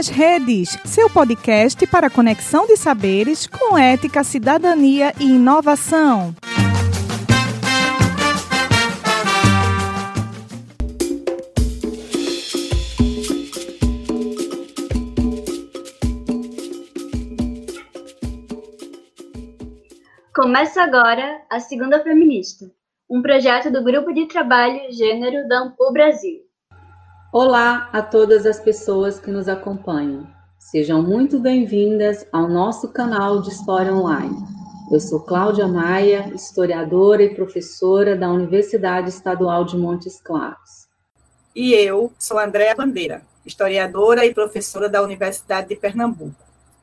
nas 0.00 0.08
Redes, 0.08 0.78
seu 0.86 1.10
podcast 1.10 1.86
para 1.86 2.08
conexão 2.08 2.66
de 2.66 2.74
saberes 2.74 3.46
com 3.46 3.76
ética, 3.76 4.24
cidadania 4.24 5.12
e 5.20 5.24
inovação. 5.24 6.34
Começa 20.34 20.82
agora 20.82 21.42
a 21.50 21.60
Segunda 21.60 22.02
Feminista, 22.02 22.64
um 23.10 23.20
projeto 23.20 23.70
do 23.70 23.84
Grupo 23.84 24.14
de 24.14 24.26
Trabalho 24.26 24.80
Gênero 24.92 25.46
da 25.46 25.58
Ampul 25.58 25.92
Brasil. 25.92 26.49
Olá 27.32 27.88
a 27.92 28.02
todas 28.02 28.44
as 28.44 28.58
pessoas 28.58 29.20
que 29.20 29.30
nos 29.30 29.48
acompanham. 29.48 30.26
Sejam 30.58 31.00
muito 31.00 31.38
bem-vindas 31.38 32.26
ao 32.32 32.48
nosso 32.48 32.88
canal 32.88 33.40
de 33.40 33.50
História 33.50 33.94
Online. 33.94 34.36
Eu 34.90 34.98
sou 34.98 35.20
Cláudia 35.20 35.68
Maia, 35.68 36.28
historiadora 36.34 37.22
e 37.22 37.32
professora 37.32 38.16
da 38.16 38.28
Universidade 38.28 39.10
Estadual 39.10 39.64
de 39.64 39.76
Montes 39.76 40.20
Claros. 40.20 40.88
E 41.54 41.72
eu 41.72 42.12
sou 42.18 42.36
Andréa 42.36 42.74
Bandeira, 42.74 43.22
historiadora 43.46 44.26
e 44.26 44.34
professora 44.34 44.88
da 44.88 45.00
Universidade 45.00 45.68
de 45.68 45.76
Pernambuco. 45.76 46.34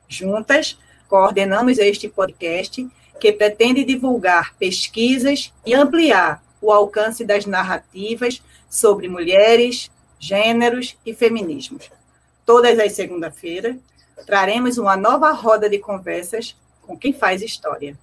Juntas, 0.08 0.78
coordenamos 1.10 1.76
este 1.76 2.08
podcast 2.08 2.88
que 3.20 3.32
pretende 3.32 3.84
divulgar 3.84 4.54
pesquisas 4.56 5.52
e 5.66 5.74
ampliar 5.74 6.42
o 6.58 6.72
alcance 6.72 7.22
das 7.22 7.44
narrativas 7.44 8.42
sobre 8.70 9.08
mulheres, 9.08 9.90
gêneros 10.18 10.96
e 11.04 11.14
feminismos. 11.14 11.90
Todas 12.44 12.78
as 12.78 12.92
segundas-feiras, 12.92 13.76
traremos 14.26 14.78
uma 14.78 14.96
nova 14.96 15.30
roda 15.32 15.68
de 15.68 15.78
conversas 15.78 16.56
com 16.82 16.96
quem 16.96 17.12
faz 17.12 17.42
história. 17.42 17.96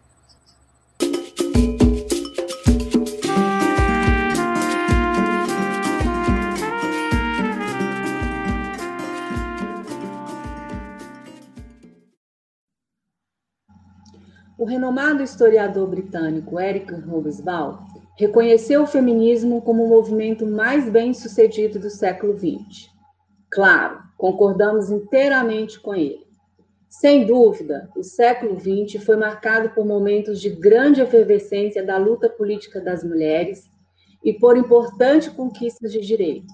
O 14.58 14.66
renomado 14.66 15.22
historiador 15.22 15.88
britânico 15.88 16.60
Eric 16.60 16.92
Hobsbawm 16.92 17.95
reconheceu 18.18 18.84
o 18.84 18.88
feminismo 18.88 19.62
como 19.62 19.84
o 19.84 19.90
movimento 19.90 20.46
mais 20.46 20.90
bem-sucedido 20.90 21.80
do 21.80 21.90
século 21.90 22.38
XX. 22.38 22.90
Claro, 23.50 24.00
concordamos 24.18 24.90
inteiramente 24.90 25.80
com 25.80 25.94
ele. 25.94 26.26
Sem 26.90 27.26
dúvida, 27.26 27.90
o 27.96 28.04
século 28.04 28.58
XX 28.58 29.04
foi 29.04 29.18
marcado 29.18 29.70
por 29.72 29.86
momentos 29.86 30.40
de 30.40 30.50
grande 30.50 31.02
efervescência 31.02 31.86
da 31.86 31.98
luta 31.98 32.30
política 32.30 32.80
das 32.80 33.04
mulheres 33.04 33.70
e 34.24 34.32
por 34.32 34.56
importantes 34.56 35.28
conquistas 35.28 35.92
de 35.92 36.00
direitos. 36.00 36.54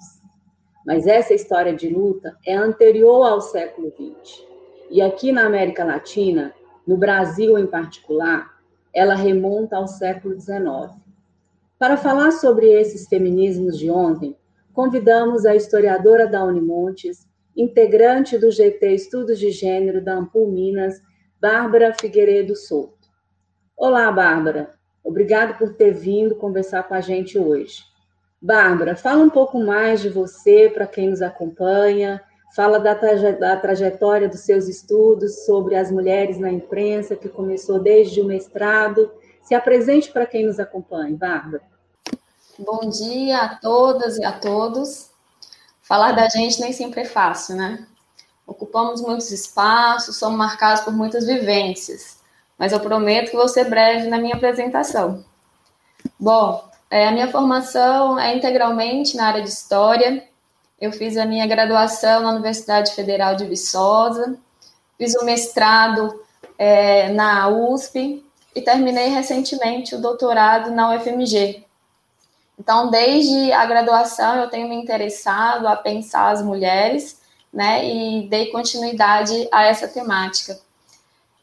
Mas 0.86 1.06
essa 1.06 1.34
história 1.34 1.76
de 1.76 1.90
luta 1.90 2.36
é 2.46 2.56
anterior 2.56 3.24
ao 3.24 3.40
século 3.40 3.92
XX. 3.92 4.44
E 4.90 5.00
aqui 5.00 5.32
na 5.32 5.46
América 5.46 5.86
Latina, 5.86 6.54
no 6.88 6.98
Brasil 6.98 7.58
em 7.58 7.68
particular, 7.68 8.52
ela 8.92 9.14
remonta 9.14 9.78
ao 9.78 9.88
século 9.88 10.40
XIX. 10.40 10.92
Para 11.82 11.98
falar 11.98 12.30
sobre 12.30 12.68
esses 12.68 13.08
feminismos 13.08 13.76
de 13.76 13.90
ontem, 13.90 14.38
convidamos 14.72 15.48
a 15.48 15.56
historiadora 15.56 16.28
da 16.28 16.44
Unimontes, 16.44 17.28
integrante 17.58 18.38
do 18.38 18.52
GT 18.52 18.94
Estudos 18.94 19.40
de 19.40 19.50
Gênero 19.50 20.00
da 20.00 20.14
Ampul 20.14 20.52
Minas, 20.52 21.02
Bárbara 21.42 21.92
Figueiredo 22.00 22.56
Souto. 22.56 23.10
Olá, 23.76 24.12
Bárbara. 24.12 24.76
Obrigado 25.04 25.58
por 25.58 25.74
ter 25.74 25.92
vindo 25.92 26.36
conversar 26.36 26.84
com 26.84 26.94
a 26.94 27.02
gente 27.02 27.40
hoje. 27.40 27.82
Bárbara, 28.40 28.96
fala 28.96 29.24
um 29.24 29.30
pouco 29.32 29.60
mais 29.60 30.04
de 30.04 30.10
você 30.10 30.70
para 30.72 30.86
quem 30.86 31.10
nos 31.10 31.24
acompanha, 31.24 32.22
fala 32.56 32.78
da, 32.80 32.94
traje 32.94 33.32
da, 33.40 33.58
trajetória 33.58 34.30
dos 34.30 34.42
seus 34.42 34.68
estudos 34.68 35.46
sobre 35.46 35.76
as 35.76 35.90
mulheres 35.90 36.38
na 36.38 36.52
imprensa, 36.52 37.16
que 37.16 37.28
começou 37.28 37.80
desde 37.80 38.22
o 38.22 38.26
mestrado. 38.26 39.12
Se 39.42 39.56
apresente 39.56 40.12
para 40.12 40.28
quem 40.28 40.46
nos 40.46 40.60
acompanha, 40.60 41.18
Bárbara. 41.18 41.71
Bom 42.60 42.90
dia 42.90 43.38
a 43.38 43.56
todas 43.56 44.18
e 44.18 44.26
a 44.26 44.32
todos. 44.32 45.10
Falar 45.82 46.12
da 46.12 46.28
gente 46.28 46.60
nem 46.60 46.74
sempre 46.74 47.02
é 47.02 47.06
fácil, 47.06 47.56
né? 47.56 47.88
Ocupamos 48.46 49.02
muitos 49.02 49.32
espaços, 49.32 50.18
somos 50.18 50.38
marcados 50.38 50.84
por 50.84 50.94
muitas 50.94 51.26
vivências, 51.26 52.20
mas 52.58 52.74
eu 52.74 52.80
prometo 52.80 53.32
que 53.32 53.38
vou 53.38 53.48
ser 53.48 53.70
breve 53.70 54.10
na 54.10 54.18
minha 54.18 54.36
apresentação. 54.36 55.24
Bom, 56.20 56.70
é, 56.90 57.08
a 57.08 57.12
minha 57.12 57.32
formação 57.32 58.20
é 58.20 58.36
integralmente 58.36 59.16
na 59.16 59.28
área 59.28 59.42
de 59.42 59.50
História. 59.50 60.28
Eu 60.80 60.92
fiz 60.92 61.16
a 61.16 61.26
minha 61.26 61.48
graduação 61.48 62.22
na 62.22 62.32
Universidade 62.32 62.94
Federal 62.94 63.36
de 63.36 63.46
Viçosa, 63.46 64.38
fiz 64.98 65.16
o 65.16 65.24
mestrado 65.24 66.22
é, 66.58 67.10
na 67.14 67.48
USP 67.48 68.26
e 68.54 68.62
terminei 68.62 69.08
recentemente 69.08 69.96
o 69.96 70.02
doutorado 70.02 70.72
na 70.72 70.94
UFMG, 70.94 71.66
então, 72.62 72.92
desde 72.92 73.52
a 73.54 73.66
graduação, 73.66 74.36
eu 74.36 74.48
tenho 74.48 74.70
me 74.70 74.76
interessado 74.76 75.68
a 75.68 75.76
pensar 75.76 76.30
as 76.30 76.44
mulheres, 76.44 77.20
né, 77.52 77.84
e 77.84 78.28
dei 78.30 78.52
continuidade 78.52 79.48
a 79.52 79.66
essa 79.66 79.88
temática. 79.88 80.60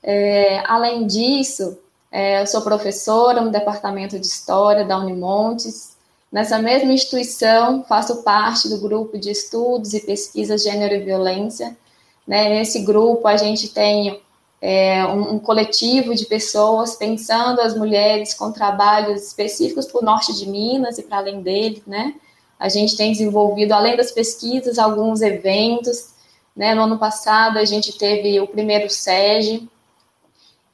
É, 0.01 0.63
além 0.65 1.09
disso, 1.09 1.77
é, 2.11 2.41
eu 2.41 2.47
sou 2.47 2.63
professora 2.63 3.41
no 3.41 3.51
Departamento 3.51 4.17
de 4.17 4.27
História 4.29 4.85
da 4.85 4.97
Unimontes. 4.97 5.97
Nessa 6.31 6.57
mesma 6.61 6.93
instituição, 6.93 7.83
faço 7.83 8.23
parte 8.23 8.69
do 8.69 8.79
grupo 8.79 9.19
de 9.19 9.33
estudos 9.33 9.95
e 9.95 10.01
pesquisas 10.01 10.63
Gênero 10.63 10.95
e 10.95 11.01
Violência. 11.01 11.77
Né, 12.25 12.49
nesse 12.49 12.83
grupo, 12.83 13.27
a 13.27 13.37
gente 13.37 13.71
tem 13.71 14.23
é, 14.61 15.07
um, 15.07 15.35
um, 15.35 15.39
coletivo 15.39 16.15
de 16.15 16.27
pessoas 16.27 16.97
pensando 16.97 17.61
as 17.61 17.77
mulheres 17.77 18.35
com 18.35 18.51
trabalhos 18.51 19.23
específicos 19.23 19.87
para 19.87 20.01
o 20.01 20.05
norte 20.05 20.37
de 20.37 20.49
Minas 20.49 20.99
e 20.99 21.03
para 21.03 21.19
além 21.19 21.43
dele, 21.43 21.83
né? 21.87 22.15
A 22.59 22.69
gente 22.69 22.97
tem 22.97 23.13
desenvolvido, 23.13 23.73
além 23.73 23.97
das 23.97 24.11
pesquisas, 24.11 24.79
alguns 24.79 25.23
eventos. 25.23 26.13
Né? 26.57 26.75
No 26.75 26.83
ano 26.83 26.99
passado, 26.99 27.57
a 27.59 27.65
gente 27.65 27.97
teve 27.97 28.41
o 28.41 28.49
primeiro 28.49 28.91
SEG. 28.91 29.69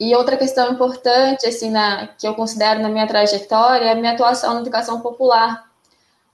E 0.00 0.14
outra 0.14 0.36
questão 0.36 0.72
importante, 0.72 1.46
assim, 1.46 1.70
na, 1.70 2.06
que 2.06 2.26
eu 2.26 2.34
considero 2.34 2.80
na 2.80 2.88
minha 2.88 3.06
trajetória, 3.06 3.84
é 3.84 3.92
a 3.92 3.94
minha 3.94 4.12
atuação 4.12 4.54
na 4.54 4.60
educação 4.60 5.00
popular. 5.00 5.70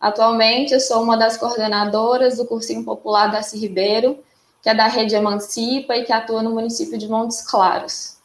Atualmente, 0.01 0.73
eu 0.73 0.81
sou 0.81 1.03
uma 1.03 1.17
das 1.17 1.37
coordenadoras 1.37 2.37
do 2.37 2.47
Cursinho 2.47 2.85
Popular 2.85 3.27
Darcy 3.27 3.59
Ribeiro, 3.59 4.19
que 4.63 4.69
é 4.69 4.75
da 4.75 4.87
rede 4.87 5.15
Emancipa 5.15 5.97
e 5.97 6.05
que 6.05 6.13
atua 6.13 6.43
no 6.43 6.51
município 6.51 6.99
de 6.99 7.09
Montes 7.09 7.43
Claros. 7.43 8.17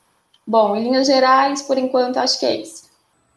Bom, 0.46 0.76
em 0.76 0.84
linhas 0.84 1.08
gerais, 1.08 1.62
por 1.62 1.78
enquanto, 1.78 2.18
acho 2.18 2.40
que 2.40 2.46
é 2.46 2.58
isso. 2.58 2.86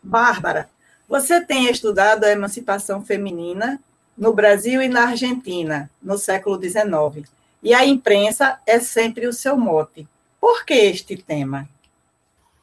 Bárbara, 0.03 0.69
você 1.09 1.41
tem 1.41 1.71
estudado 1.71 2.25
a 2.25 2.31
emancipação 2.31 3.03
feminina 3.03 3.81
no 4.17 4.33
Brasil 4.33 4.83
e 4.83 4.89
na 4.89 5.09
Argentina, 5.09 5.91
no 6.03 6.19
século 6.19 6.61
XIX, 6.61 7.29
e 7.63 7.73
a 7.73 7.87
imprensa 7.87 8.59
é 8.67 8.79
sempre 8.79 9.27
o 9.27 9.33
seu 9.33 9.57
mote. 9.57 10.07
Por 10.41 10.65
que 10.65 10.75
este 10.75 11.17
tema? 11.17 11.69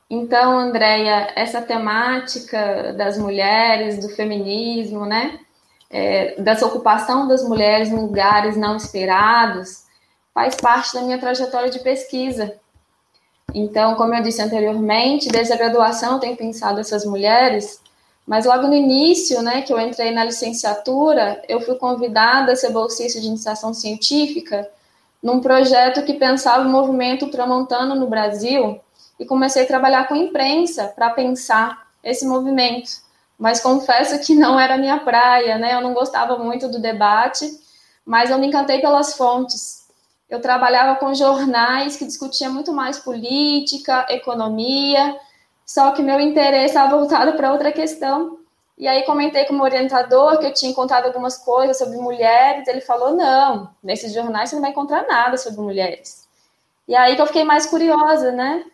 Então, 0.10 0.58
Andréia, 0.58 1.32
essa 1.36 1.62
temática 1.62 2.94
das 2.94 3.18
mulheres, 3.18 4.00
do 4.00 4.10
feminismo, 4.16 5.06
né, 5.06 5.40
é, 5.90 6.40
dessa 6.40 6.66
ocupação 6.66 7.28
das 7.28 7.44
mulheres 7.44 7.90
em 7.90 7.96
lugares 7.96 8.56
não 8.56 8.78
esperados, 8.78 9.85
faz 10.36 10.56
parte 10.56 10.94
da 10.94 11.02
minha 11.02 11.18
trajetória 11.18 11.70
de 11.70 11.80
pesquisa. 11.80 12.60
Então, 13.54 13.96
como 13.96 14.14
eu 14.14 14.22
disse 14.22 14.42
anteriormente, 14.42 15.30
desde 15.30 15.54
a 15.54 15.56
graduação 15.56 16.16
eu 16.16 16.20
tenho 16.20 16.36
pensado 16.36 16.82
essas 16.82 17.06
mulheres, 17.06 17.80
mas 18.28 18.46
logo 18.46 18.68
no 18.68 18.74
início, 18.74 19.42
né, 19.42 19.62
que 19.62 19.72
eu 19.72 19.80
entrei 19.80 20.12
na 20.12 20.26
licenciatura, 20.26 21.42
eu 21.48 21.62
fui 21.62 21.76
convidada 21.76 22.52
a 22.52 22.56
ser 22.56 22.72
bolsista 22.72 23.22
de 23.22 23.28
iniciação 23.28 23.74
científica 23.74 24.70
num 25.24 25.40
projeto 25.40 26.04
que 26.04 26.16
pensava 26.16 26.68
o 26.68 26.70
movimento 26.70 27.26
ultramontano 27.26 27.96
no 27.96 28.08
Brasil 28.08 28.82
e 29.18 29.26
comecei 29.26 29.64
a 29.64 29.68
trabalhar 29.68 30.06
com 30.10 30.16
imprensa 30.18 30.92
para 30.94 31.12
pensar 31.12 31.88
esse 32.04 32.28
movimento. 32.28 32.92
Mas 33.40 33.62
confesso 33.62 34.20
que 34.20 34.36
não 34.36 34.60
era 34.60 34.78
minha 34.78 35.00
praia, 35.00 35.58
né? 35.58 35.74
Eu 35.76 35.82
não 35.82 35.94
gostava 35.94 36.38
muito 36.38 36.68
do 36.68 36.80
debate, 36.80 37.50
mas 38.06 38.30
eu 38.30 38.38
me 38.38 38.48
encantei 38.48 38.82
pelas 38.82 39.16
fontes 39.16 39.85
eu 40.30 40.42
trabalhava 40.42 41.00
com 41.00 41.13
jornais 41.13 41.95
que 41.95 42.06
discutiam 42.06 42.51
muito 42.54 42.74
mais 42.74 43.00
política, 43.00 44.06
economia, 44.10 45.18
só 45.66 45.92
que 45.92 46.01
meu 46.04 46.19
interesse 46.19 46.68
estava 46.68 46.98
voltado 46.98 47.33
para 47.33 47.51
outra 47.51 47.72
questão, 47.72 48.39
E 48.77 48.88
aí 48.88 49.04
comentei 49.06 49.45
com 49.45 49.54
o 49.54 49.56
meu 49.56 49.66
orientador 49.66 50.38
que 50.39 50.45
eu 50.48 50.54
tinha 50.54 50.72
encontrado 50.72 51.06
algumas 51.06 51.38
coisas 51.38 51.77
sobre 51.77 51.98
mulheres. 51.98 52.68
Ele 52.68 52.81
falou: 52.81 53.16
não, 53.16 53.74
nesses 53.81 54.13
jornais 54.13 54.50
você 54.50 54.56
não 54.56 54.62
vai 54.63 54.72
encontrar 54.72 55.07
nada 55.07 55.38
sobre 55.38 55.62
mulheres. 55.62 56.27
E 56.88 56.95
aí 56.95 57.16
que 57.16 57.22
eu 57.22 57.27
fiquei 57.27 57.44
mais 57.44 57.66
curiosa, 57.66 58.31
né? 58.31 58.66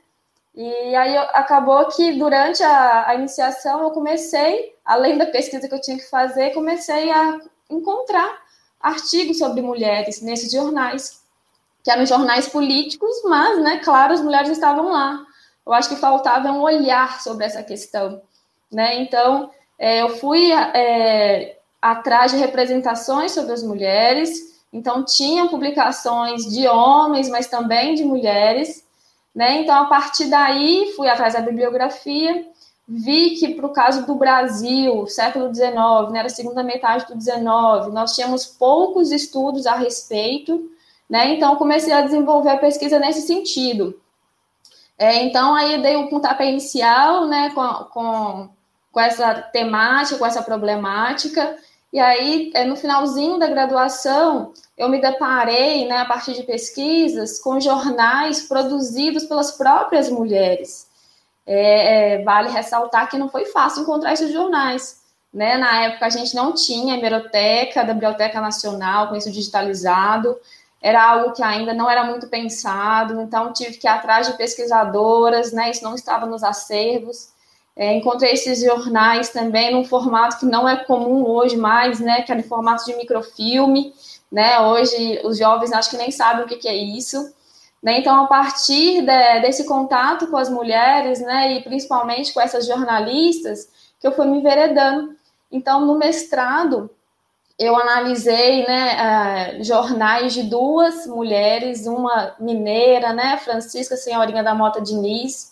E 0.56 0.96
aí 0.96 1.18
acabou 1.18 1.86
que 1.90 2.14
durante 2.14 2.64
a, 2.64 3.08
a 3.10 3.16
iniciação 3.16 3.82
eu 3.84 3.92
comecei, 3.92 4.76
além 4.84 5.18
da 5.18 5.28
pesquisa 5.28 5.68
que 5.68 5.74
eu 5.76 5.82
tinha 5.82 5.98
que 5.98 6.10
fazer, 6.10 6.54
comecei 6.54 7.10
a 7.12 7.40
encontrar 7.70 8.42
artigos 8.80 9.38
sobre 9.38 9.62
mulheres 9.62 10.22
nesses 10.22 10.52
jornais, 10.52 11.21
que 11.84 11.92
eram 11.92 12.06
jornais 12.06 12.48
políticos, 12.48 13.22
mas, 13.26 13.62
né, 13.62 13.80
claro, 13.84 14.14
as 14.14 14.22
mulheres 14.22 14.50
estavam 14.50 14.90
lá. 14.92 15.24
Eu 15.66 15.74
acho 15.74 15.90
que 15.90 15.96
faltava 15.96 16.52
um 16.52 16.62
olhar 16.62 17.22
sobre 17.22 17.46
essa 17.46 17.64
questão, 17.64 18.22
né? 18.72 19.02
Então, 19.02 19.52
é, 19.78 20.02
eu 20.02 20.10
fui 20.18 20.52
é, 20.52 21.58
atrás 21.82 22.32
de 22.32 22.38
representações 22.38 23.32
sobre 23.32 23.54
as 23.54 23.64
mulheres, 23.64 24.62
então 24.72 25.04
tinham 25.04 25.48
publicações 25.48 26.46
de 26.46 26.68
homens, 26.68 27.30
mas 27.30 27.48
também 27.48 27.96
de 27.96 28.04
mulheres, 28.04 28.86
né? 29.34 29.62
Então, 29.62 29.76
a 29.76 29.86
partir 29.86 30.28
daí, 30.28 30.94
fui 30.96 31.08
atrás 31.08 31.34
da 31.34 31.42
bibliografia, 31.42 32.46
vi 32.88 33.32
que, 33.32 33.54
para 33.54 33.66
o 33.66 33.74
caso 33.74 34.06
do 34.06 34.16
Brasil, 34.16 35.08
século 35.08 35.54
XIX, 35.54 36.12
né, 36.12 36.20
era 36.20 36.28
a 36.28 36.30
segunda 36.30 36.62
metade 36.62 37.06
do 37.06 37.20
XIX, 37.20 37.94
nós 37.94 38.14
tínhamos 38.14 38.46
poucos 38.46 39.12
estudos 39.12 39.66
a 39.66 39.76
respeito, 39.76 40.70
né? 41.12 41.34
Então, 41.34 41.58
comecei 41.58 41.92
a 41.92 42.04
desenvolver 42.04 42.52
a 42.52 42.58
pesquisa 42.58 42.98
nesse 42.98 43.24
sentido. 43.24 44.00
É, 44.98 45.22
então, 45.24 45.54
aí 45.54 45.82
dei 45.82 45.98
o 45.98 46.08
pontapé 46.08 46.50
inicial, 46.50 47.28
né, 47.28 47.52
com, 47.54 47.68
com, 47.92 48.50
com 48.94 49.00
essa 49.00 49.34
temática, 49.34 50.18
com 50.18 50.26
essa 50.26 50.42
problemática, 50.42 51.58
e 51.92 52.00
aí, 52.00 52.50
é, 52.54 52.64
no 52.64 52.78
finalzinho 52.78 53.38
da 53.38 53.48
graduação, 53.48 54.54
eu 54.78 54.88
me 54.88 55.02
deparei, 55.02 55.86
né, 55.86 55.98
a 55.98 56.06
partir 56.06 56.34
de 56.34 56.44
pesquisas, 56.44 57.40
com 57.40 57.60
jornais 57.60 58.48
produzidos 58.48 59.26
pelas 59.26 59.52
próprias 59.52 60.10
mulheres. 60.10 60.88
É, 61.46 62.14
é, 62.20 62.24
vale 62.24 62.48
ressaltar 62.50 63.10
que 63.10 63.18
não 63.18 63.28
foi 63.28 63.44
fácil 63.48 63.82
encontrar 63.82 64.14
esses 64.14 64.32
jornais. 64.32 65.02
Né? 65.34 65.58
Na 65.58 65.84
época, 65.84 66.06
a 66.06 66.10
gente 66.10 66.34
não 66.34 66.54
tinha 66.54 66.96
hemeroteca 66.96 67.84
da 67.84 67.94
Biblioteca 67.94 68.40
Nacional 68.40 69.10
com 69.10 69.16
isso 69.18 69.30
digitalizado, 69.30 70.38
era 70.82 71.04
algo 71.04 71.34
que 71.34 71.44
ainda 71.44 71.74
não 71.74 71.90
era 71.90 72.04
muito 72.04 72.28
pensado, 72.28 73.22
então 73.22 73.54
tive 73.54 73.78
que 73.78 73.86
ir 73.86 73.90
atrás 73.90 74.28
de 74.28 74.34
pesquisadoras, 74.34 75.52
né? 75.52 75.70
isso 75.70 75.84
não 75.84 75.94
estava 75.94 76.26
nos 76.26 76.44
acervos. 76.44 77.30
É, 77.76 77.96
encontrei 77.96 78.34
esses 78.34 78.62
jornais 78.62 79.30
também 79.30 79.72
num 79.72 79.86
formato 79.86 80.40
que 80.40 80.46
não 80.46 80.68
é 80.68 80.84
comum 80.84 81.26
hoje 81.26 81.56
mais, 81.56 82.00
né, 82.00 82.22
que 82.22 82.32
é 82.32 82.36
no 82.36 82.44
formato 82.44 82.84
de 82.84 82.96
microfilme, 82.98 83.94
né, 84.30 84.60
hoje 84.60 85.22
os 85.24 85.38
jovens 85.38 85.72
acho 85.72 85.90
que 85.90 85.98
nem 85.98 86.12
sabem 86.12 86.44
o 86.44 86.48
que, 86.48 86.58
que 86.58 86.68
é 86.68 86.76
isso, 86.76 87.34
né, 87.82 87.98
então 87.98 88.26
a 88.26 88.28
partir 88.28 89.02
de, 89.02 89.40
desse 89.40 89.64
contato 89.66 90.28
com 90.28 90.36
as 90.36 90.50
mulheres, 90.50 91.22
né, 91.22 91.54
e 91.54 91.64
principalmente 91.64 92.34
com 92.34 92.42
essas 92.42 92.68
jornalistas, 92.68 93.70
que 94.02 94.08
eu 94.08 94.12
fui 94.12 94.26
me 94.26 94.40
enveredando. 94.40 95.16
Então, 95.52 95.86
no 95.86 95.98
mestrado, 95.98 96.90
eu 97.62 97.76
analisei, 97.78 98.66
né, 98.66 99.60
uh, 99.60 99.64
jornais 99.64 100.34
de 100.34 100.44
duas 100.44 101.06
mulheres, 101.06 101.86
uma 101.86 102.36
mineira, 102.40 103.14
né, 103.14 103.38
Francisca 103.38 103.96
Senhorinha 103.96 104.44
da 104.44 104.56
Mota 104.56 104.82
Diniz, 104.82 105.52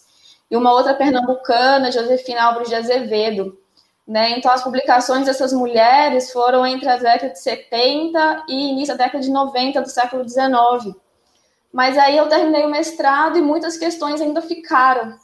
e 0.49 0.57
uma 0.57 0.73
outra 0.73 0.95
pernambucana, 0.95 1.91
Josefina 1.91 2.43
Álvares 2.43 2.69
de 2.69 2.75
Azevedo. 2.75 3.55
Né? 4.07 4.31
Então, 4.31 4.51
as 4.51 4.63
publicações 4.63 5.27
dessas 5.27 5.53
mulheres 5.53 6.31
foram 6.31 6.65
entre 6.65 6.89
as 6.89 7.03
décadas 7.03 7.33
de 7.33 7.43
70 7.43 8.45
e 8.49 8.71
início 8.71 8.97
da 8.97 9.03
década 9.03 9.23
de 9.23 9.29
90 9.29 9.79
do 9.79 9.89
século 9.89 10.25
19. 10.25 10.95
Mas 11.71 11.95
aí 11.95 12.17
eu 12.17 12.27
terminei 12.27 12.65
o 12.65 12.71
mestrado 12.71 13.37
e 13.37 13.41
muitas 13.41 13.77
questões 13.77 14.19
ainda 14.19 14.41
ficaram. 14.41 15.15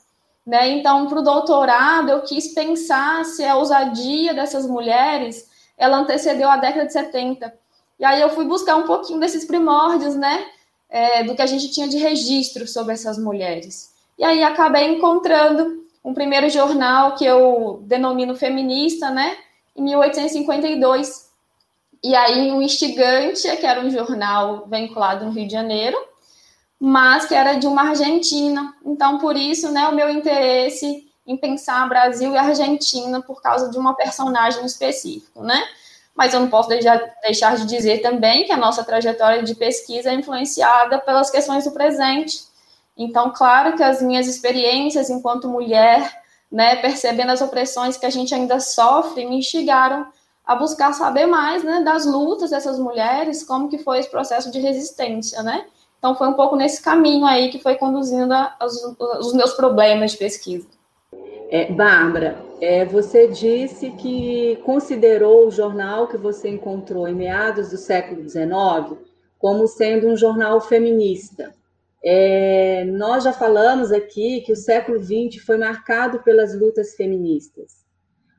Né? 0.46 0.70
Então, 0.70 1.08
para 1.08 1.20
o 1.20 1.24
doutorado, 1.24 2.12
eu 2.12 2.22
quis 2.22 2.54
pensar 2.54 3.26
se 3.26 3.44
a 3.44 3.56
ousadia 3.56 4.36
dessas 4.36 4.68
mulheres 4.68 5.50
ela 5.78 5.98
antecedeu 5.98 6.50
a 6.50 6.58
década 6.58 6.86
de 6.86 6.94
70. 6.94 7.54
E 8.00 8.06
aí 8.06 8.22
eu 8.22 8.30
fui 8.30 8.46
buscar 8.46 8.76
um 8.76 8.86
pouquinho 8.86 9.20
desses 9.20 9.46
primórdios, 9.46 10.16
né? 10.16 10.46
É, 10.90 11.24
do 11.24 11.36
que 11.36 11.42
a 11.42 11.46
gente 11.46 11.72
tinha 11.72 11.88
de 11.88 11.98
registro 11.98 12.68
sobre 12.68 12.94
essas 12.94 13.18
mulheres. 13.18 13.94
E 14.18 14.24
aí 14.24 14.44
acabei 14.44 14.86
encontrando 14.86 15.84
um 16.06 16.14
primeiro 16.14 16.48
jornal 16.50 17.16
que 17.16 17.26
eu 17.26 17.84
denomino 17.84 18.36
feminista, 18.36 19.10
né, 19.10 19.36
em 19.76 19.82
1852. 19.82 21.26
E 22.04 22.16
aí 22.16 22.52
um 22.52 22.62
instigante, 22.62 23.42
que 23.58 23.66
era 23.66 23.82
um 23.82 23.90
jornal 23.90 24.68
vinculado 24.68 25.26
no 25.26 25.32
Rio 25.32 25.48
de 25.48 25.54
Janeiro, 25.54 25.98
mas 26.80 27.26
que 27.26 27.34
era 27.34 27.56
de 27.56 27.66
uma 27.66 27.90
argentina. 27.90 28.76
Então, 28.86 29.18
por 29.18 29.36
isso, 29.36 29.72
né, 29.72 29.88
o 29.88 29.96
meu 29.96 30.10
interesse 30.10 31.10
em 31.26 31.38
pensar 31.38 31.88
Brasil 31.90 32.34
e 32.34 32.38
Argentina 32.38 33.22
por 33.22 33.42
causa 33.42 33.70
de 33.70 33.78
uma 33.78 33.96
personagem 33.96 34.66
específico, 34.66 35.42
né? 35.44 35.64
Mas 36.14 36.34
eu 36.34 36.40
não 36.40 36.50
posso 36.50 36.70
deixar, 36.70 37.58
de 37.58 37.66
dizer 37.66 38.02
também 38.02 38.46
que 38.46 38.52
a 38.52 38.58
nossa 38.58 38.84
trajetória 38.84 39.44
de 39.44 39.54
pesquisa 39.56 40.10
é 40.10 40.14
influenciada 40.14 41.00
pelas 41.00 41.30
questões 41.30 41.66
do 41.66 41.72
presente, 41.72 42.46
então, 42.98 43.32
claro 43.32 43.76
que 43.76 43.84
as 43.84 44.02
minhas 44.02 44.28
experiências 44.28 45.10
enquanto 45.10 45.50
mulher, 45.50 46.24
né, 46.52 46.78
percebendo 46.78 47.32
as 47.32 47.42
opressões 47.42 47.98
que 47.98 48.06
a 48.06 48.10
gente 48.10 48.34
ainda 48.34 48.60
sofre, 48.60 49.26
me 49.26 49.38
instigaram 49.38 50.08
a 50.46 50.56
buscar 50.56 50.94
saber 50.94 51.26
mais, 51.26 51.64
né, 51.64 51.82
das 51.82 52.06
lutas 52.06 52.52
dessas 52.52 52.80
mulheres, 52.80 53.44
como 53.44 53.68
que 53.68 53.80
foi 53.80 54.00
esse 54.00 54.10
processo 54.10 54.50
de 54.52 54.60
resistência, 54.60 55.44
né? 55.44 55.66
Então, 55.98 56.16
foi 56.16 56.28
um 56.28 56.34
pouco 56.34 56.56
nesse 56.56 56.82
caminho 56.82 57.26
aí 57.26 57.50
que 57.50 57.60
foi 57.60 57.76
conduzindo 57.76 58.34
os, 58.62 58.76
os 59.26 59.34
meus 59.34 59.54
problemas 59.54 60.12
de 60.12 60.18
pesquisa. 60.18 60.68
É, 61.50 61.72
Bárbara, 61.72 62.44
é, 62.60 62.86
você 62.86 63.28
disse 63.28 63.92
que 63.92 64.58
considerou 64.66 65.48
o 65.48 65.52
jornal 65.52 66.08
que 66.08 66.18
você 66.18 66.50
encontrou 66.50 67.08
em 67.08 67.14
meados 67.14 67.70
do 67.70 67.78
século 67.78 68.28
XIX 68.28 68.98
como 69.38 69.68
sendo 69.68 70.08
um 70.08 70.18
jornal 70.18 70.60
feminista. 70.60 71.54
É, 72.04 72.84
nós 72.86 73.24
já 73.24 73.34
falamos 73.34 73.92
aqui 73.92 74.42
que 74.42 74.52
o 74.52 74.56
século 74.56 75.00
XX 75.00 75.44
foi 75.44 75.58
marcado 75.58 76.24
pelas 76.24 76.60
lutas 76.60 76.96
feministas, 76.96 77.86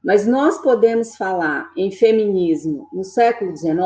mas 0.03 0.27
nós 0.27 0.61
podemos 0.61 1.17
falar 1.17 1.73
em 1.77 1.91
feminismo 1.91 2.89
no 2.93 3.05
século 3.05 3.57
XIX? 3.57 3.77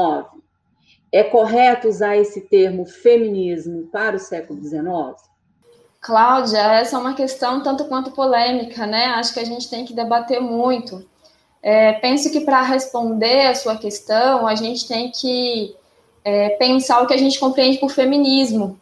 É 1.13 1.25
correto 1.25 1.89
usar 1.89 2.17
esse 2.17 2.43
termo 2.43 2.87
feminismo 2.87 3.89
para 3.89 4.17
o 4.17 4.21
século 4.21 4.63
XIX? 4.63 5.30
Cláudia, 6.01 6.59
essa 6.59 6.97
é 6.97 6.99
uma 6.99 7.15
questão 7.15 7.63
tanto 7.63 7.85
quanto 7.85 8.11
polêmica, 8.13 8.87
né? 8.87 9.07
Acho 9.07 9.35
que 9.35 9.41
a 9.41 9.45
gente 9.45 9.69
tem 9.69 9.85
que 9.85 9.93
debater 9.93 10.41
muito. 10.41 11.07
É, 11.63 11.93
penso 11.95 12.31
que 12.31 12.41
para 12.41 12.63
responder 12.63 13.47
a 13.47 13.55
sua 13.55 13.77
questão, 13.77 14.47
a 14.47 14.55
gente 14.55 14.89
tem 14.89 15.11
que 15.11 15.77
é, 16.25 16.51
pensar 16.51 17.03
o 17.03 17.07
que 17.07 17.13
a 17.13 17.19
gente 17.19 17.39
compreende 17.39 17.79
por 17.79 17.91
feminismo, 17.91 18.81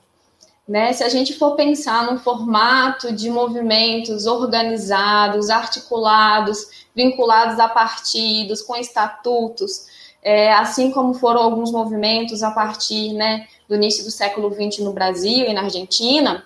né? 0.66 0.92
Se 0.92 1.02
a 1.02 1.08
gente 1.08 1.36
for 1.36 1.56
pensar 1.56 2.06
num 2.06 2.18
formato 2.18 3.12
de 3.12 3.30
movimentos 3.30 4.26
organizados, 4.26 5.50
articulados, 5.50 6.86
vinculados 6.94 7.58
a 7.58 7.68
partidos, 7.68 8.62
com 8.62 8.76
estatutos, 8.76 9.86
é, 10.22 10.52
assim 10.52 10.90
como 10.92 11.14
foram 11.14 11.42
alguns 11.42 11.72
movimentos 11.72 12.42
a 12.42 12.50
partir 12.50 13.12
né, 13.12 13.46
do 13.68 13.74
início 13.76 14.04
do 14.04 14.10
século 14.10 14.52
XX 14.52 14.80
no 14.80 14.92
Brasil 14.92 15.46
e 15.46 15.52
na 15.52 15.62
Argentina, 15.62 16.44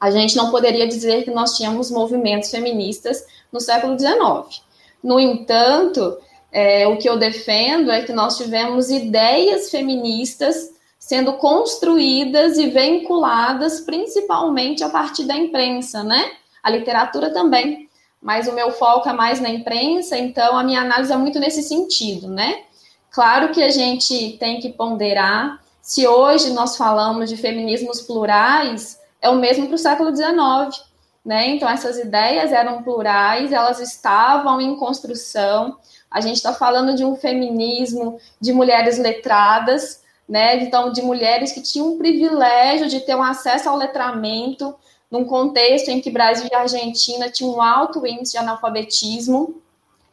a 0.00 0.10
gente 0.10 0.36
não 0.36 0.50
poderia 0.50 0.86
dizer 0.86 1.24
que 1.24 1.30
nós 1.30 1.56
tínhamos 1.56 1.90
movimentos 1.90 2.50
feministas 2.50 3.24
no 3.52 3.60
século 3.60 3.98
XIX. 3.98 4.62
No 5.02 5.18
entanto, 5.18 6.18
é, 6.52 6.86
o 6.86 6.96
que 6.96 7.08
eu 7.08 7.18
defendo 7.18 7.90
é 7.90 8.02
que 8.02 8.12
nós 8.12 8.36
tivemos 8.36 8.90
ideias 8.90 9.70
feministas 9.70 10.74
sendo 10.98 11.34
construídas 11.34 12.58
e 12.58 12.68
vinculadas 12.68 13.80
principalmente 13.80 14.82
a 14.82 14.88
partir 14.88 15.24
da 15.24 15.36
imprensa, 15.36 16.02
né? 16.02 16.32
A 16.62 16.70
literatura 16.70 17.32
também, 17.32 17.88
mas 18.20 18.48
o 18.48 18.52
meu 18.52 18.72
foco 18.72 19.08
é 19.08 19.12
mais 19.12 19.38
na 19.38 19.48
imprensa, 19.48 20.18
então 20.18 20.58
a 20.58 20.64
minha 20.64 20.80
análise 20.80 21.12
é 21.12 21.16
muito 21.16 21.38
nesse 21.38 21.62
sentido, 21.62 22.28
né? 22.28 22.62
Claro 23.10 23.50
que 23.52 23.62
a 23.62 23.70
gente 23.70 24.36
tem 24.38 24.58
que 24.58 24.70
ponderar 24.70 25.60
se 25.80 26.06
hoje 26.08 26.52
nós 26.52 26.76
falamos 26.76 27.30
de 27.30 27.36
feminismos 27.36 28.00
plurais, 28.02 28.98
é 29.26 29.30
o 29.30 29.36
mesmo 29.36 29.66
para 29.66 29.74
o 29.74 29.78
século 29.78 30.14
XIX, 30.14 30.84
né? 31.24 31.48
Então 31.48 31.68
essas 31.68 31.98
ideias 31.98 32.52
eram 32.52 32.82
plurais, 32.82 33.52
elas 33.52 33.80
estavam 33.80 34.60
em 34.60 34.76
construção. 34.76 35.76
A 36.10 36.20
gente 36.20 36.36
está 36.36 36.52
falando 36.52 36.94
de 36.94 37.04
um 37.04 37.16
feminismo 37.16 38.18
de 38.40 38.52
mulheres 38.52 38.98
letradas, 38.98 40.02
né? 40.28 40.62
Então, 40.62 40.92
de 40.92 41.02
mulheres 41.02 41.52
que 41.52 41.60
tinham 41.60 41.92
o 41.92 41.98
privilégio 41.98 42.88
de 42.88 43.00
ter 43.00 43.14
um 43.14 43.22
acesso 43.22 43.68
ao 43.68 43.76
letramento 43.76 44.74
num 45.10 45.24
contexto 45.24 45.88
em 45.88 46.00
que 46.00 46.10
Brasil 46.10 46.48
e 46.50 46.54
Argentina 46.54 47.30
tinham 47.30 47.54
um 47.54 47.62
alto 47.62 48.06
índice 48.06 48.32
de 48.32 48.38
analfabetismo. 48.38 49.62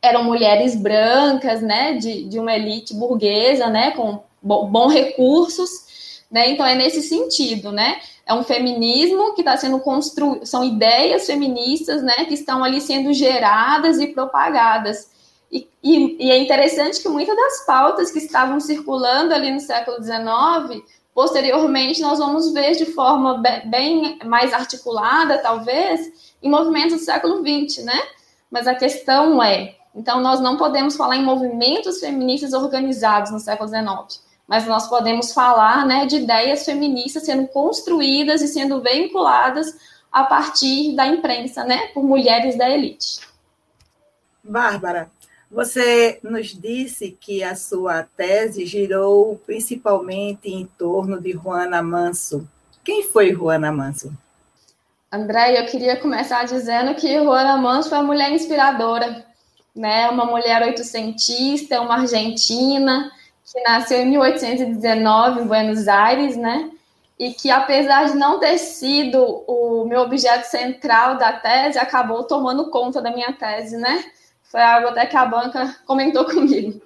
eram 0.01 0.24
mulheres 0.25 0.75
brancas, 0.75 1.62
né, 1.62 1.93
de, 1.93 2.25
de 2.25 2.38
uma 2.38 2.53
elite 2.53 2.93
burguesa, 2.93 3.67
né, 3.70 3.91
com 3.91 4.22
bons 4.41 4.91
recursos, 4.91 6.24
né, 6.29 6.50
então 6.50 6.65
é 6.65 6.75
nesse 6.75 7.01
sentido, 7.01 7.72
né, 7.72 8.01
é 8.25 8.34
um 8.34 8.44
feminismo 8.44 9.34
que 9.34 9.42
está 9.42 9.58
sendo 9.58 9.80
construído, 9.80 10.46
são 10.46 10.63
ideias 10.63 11.25
feministas, 11.25 12.01
né, 12.01 12.25
que 12.25 12.34
estão 12.34 12.63
ali 12.63 12.80
sendo 12.80 13.13
geradas 13.13 14.00
e 14.00 14.08
propagadas, 14.08 15.12
e, 15.53 15.68
e, 15.84 16.27
e, 16.27 16.32
é 16.32 16.38
interessante 16.39 17.00
que 17.00 17.08
muitas 17.08 17.36
das 17.36 17.63
pautas 17.63 18.10
que 18.10 18.18
estavam 18.18 18.60
circulando 18.60 19.36
ali 19.36 19.51
no 19.51 19.60
século 19.60 19.98
XIX, 20.01 20.84
posteriormente 21.13 22.01
nós 22.01 22.18
vamos 22.18 22.51
ver 22.51 22.75
de 22.75 22.88
forma 22.88 23.38
bem, 23.38 23.70
bem 23.70 24.20
mais 24.25 24.51
articulada, 24.51 25.38
talvez, 25.38 26.34
em 26.42 26.50
movimentos 26.50 26.98
do 26.98 27.06
século 27.06 27.38
XX, 27.38 27.86
né? 27.86 28.01
Mas 28.50 28.68
a 28.68 28.74
questão 28.74 29.44
é, 29.44 29.75
então 29.96 30.22
nós 30.22 30.39
não 30.39 30.58
podemos 30.58 30.96
falar 30.96 31.18
em 31.18 31.24
movimentos 31.24 32.00
feministas 32.00 32.53
organizados 32.53 33.32
no 33.32 33.39
século 33.39 33.70
XIX, 33.70 34.23
mas 34.47 34.67
nós 34.67 34.88
podemos 34.88 35.33
falar, 35.33 35.85
né, 35.85 36.05
de 36.05 36.17
ideias 36.17 36.65
feministas 36.65 37.23
sendo 37.23 37.47
construídas 37.47 38.41
e 38.41 38.47
sendo 38.47 38.81
vinculadas 38.81 39.75
a 40.12 40.23
partir 40.23 40.95
da 40.95 41.07
imprensa, 41.07 41.63
né, 41.63 41.88
por 41.88 42.03
mulheres 42.03 42.57
da 42.57 42.69
elite. 42.69 43.21
Bárbara, 44.43 45.09
você 45.50 46.19
nos 46.23 46.47
disse 46.47 47.15
que 47.19 47.43
a 47.43 47.55
sua 47.55 48.03
tese 48.03 48.65
girou 48.65 49.39
principalmente 49.45 50.50
em 50.50 50.65
torno 50.65 51.21
de 51.21 51.31
Juana 51.31 51.81
Manso. 51.81 52.47
Quem 52.83 53.03
foi 53.03 53.31
Juana 53.31 53.71
Manso? 53.71 54.12
André, 55.12 55.62
eu 55.62 55.67
queria 55.67 55.95
começar 55.95 56.43
dizendo 56.45 56.95
que 56.95 57.07
Juana 57.21 57.55
Manso 57.55 57.89
foi 57.89 58.00
uma 58.00 58.07
mulher 58.07 58.31
inspiradora, 58.31 59.23
né? 59.75 60.09
Uma 60.09 60.25
mulher 60.25 60.63
oitocentista, 60.63 61.79
uma 61.81 62.00
argentina, 62.00 63.12
que 63.45 63.62
nasceu 63.62 64.00
em 64.00 64.07
1819 64.07 65.41
em 65.41 65.47
Buenos 65.47 65.88
Aires, 65.88 66.35
né? 66.38 66.71
E 67.19 67.31
que, 67.33 67.51
apesar 67.51 68.05
de 68.05 68.15
não 68.15 68.39
ter 68.39 68.57
sido 68.57 69.43
o 69.47 69.85
meu 69.85 70.01
objeto 70.01 70.45
central 70.45 71.17
da 71.17 71.33
tese, 71.33 71.77
acabou 71.77 72.23
tomando 72.23 72.69
conta 72.69 73.01
da 73.01 73.12
minha 73.12 73.33
tese, 73.33 73.77
né? 73.77 74.03
Foi 74.43 74.62
algo 74.62 74.89
até 74.89 75.05
que 75.05 75.17
a 75.17 75.25
banca 75.25 75.75
comentou 75.85 76.25
comigo. 76.25 76.81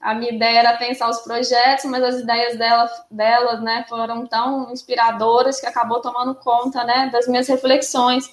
A 0.00 0.14
minha 0.14 0.32
ideia 0.32 0.60
era 0.60 0.76
pensar 0.76 1.08
os 1.08 1.18
projetos, 1.18 1.84
mas 1.86 2.02
as 2.02 2.20
ideias 2.20 2.56
dela, 2.56 2.88
delas 3.10 3.62
né, 3.62 3.84
foram 3.88 4.26
tão 4.26 4.70
inspiradoras 4.70 5.58
que 5.58 5.66
acabou 5.66 6.00
tomando 6.00 6.34
conta 6.34 6.84
né, 6.84 7.08
das 7.12 7.26
minhas 7.26 7.48
reflexões. 7.48 8.30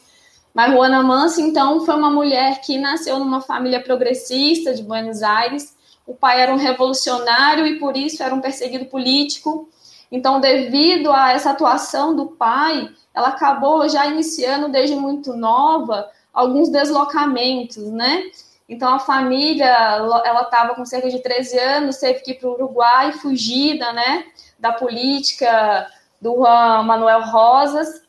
Mas 0.54 0.72
Juana 0.72 1.02
Manso, 1.02 1.42
então, 1.42 1.84
foi 1.84 1.96
uma 1.96 2.12
mulher 2.12 2.62
que 2.62 2.78
nasceu 2.78 3.18
numa 3.18 3.42
família 3.42 3.82
progressista 3.82 4.74
de 4.74 4.84
Buenos 4.84 5.24
Aires. 5.24 5.76
O 6.06 6.14
pai 6.14 6.42
era 6.42 6.54
um 6.54 6.58
revolucionário 6.58 7.66
e, 7.66 7.80
por 7.80 7.96
isso, 7.96 8.22
era 8.22 8.34
um 8.34 8.42
perseguido 8.42 8.86
político. 8.86 9.70
Então, 10.12 10.40
devido 10.40 11.12
a 11.12 11.32
essa 11.32 11.52
atuação 11.52 12.16
do 12.16 12.28
pai, 12.28 12.90
ela 13.14 13.30
acabou 13.30 13.88
já 13.88 14.06
iniciando, 14.06 14.70
desde 14.70 14.96
muito 14.96 15.34
nova, 15.34 16.10
alguns 16.34 16.70
deslocamentos, 16.70 17.84
né? 17.92 18.24
Então 18.68 18.94
a 18.94 19.00
família, 19.00 19.68
ela 19.68 20.42
estava 20.42 20.74
com 20.74 20.86
cerca 20.86 21.10
de 21.10 21.20
13 21.20 21.60
anos, 21.60 21.98
teve 21.98 22.22
que 22.22 22.32
ir 22.32 22.36
para 22.36 22.50
o 22.50 22.54
Uruguai, 22.54 23.12
fugida, 23.12 23.92
né, 23.94 24.26
da 24.58 24.72
política 24.72 25.88
do 26.20 26.36
Juan 26.36 26.84
Manuel 26.84 27.22
Rosas. 27.22 28.02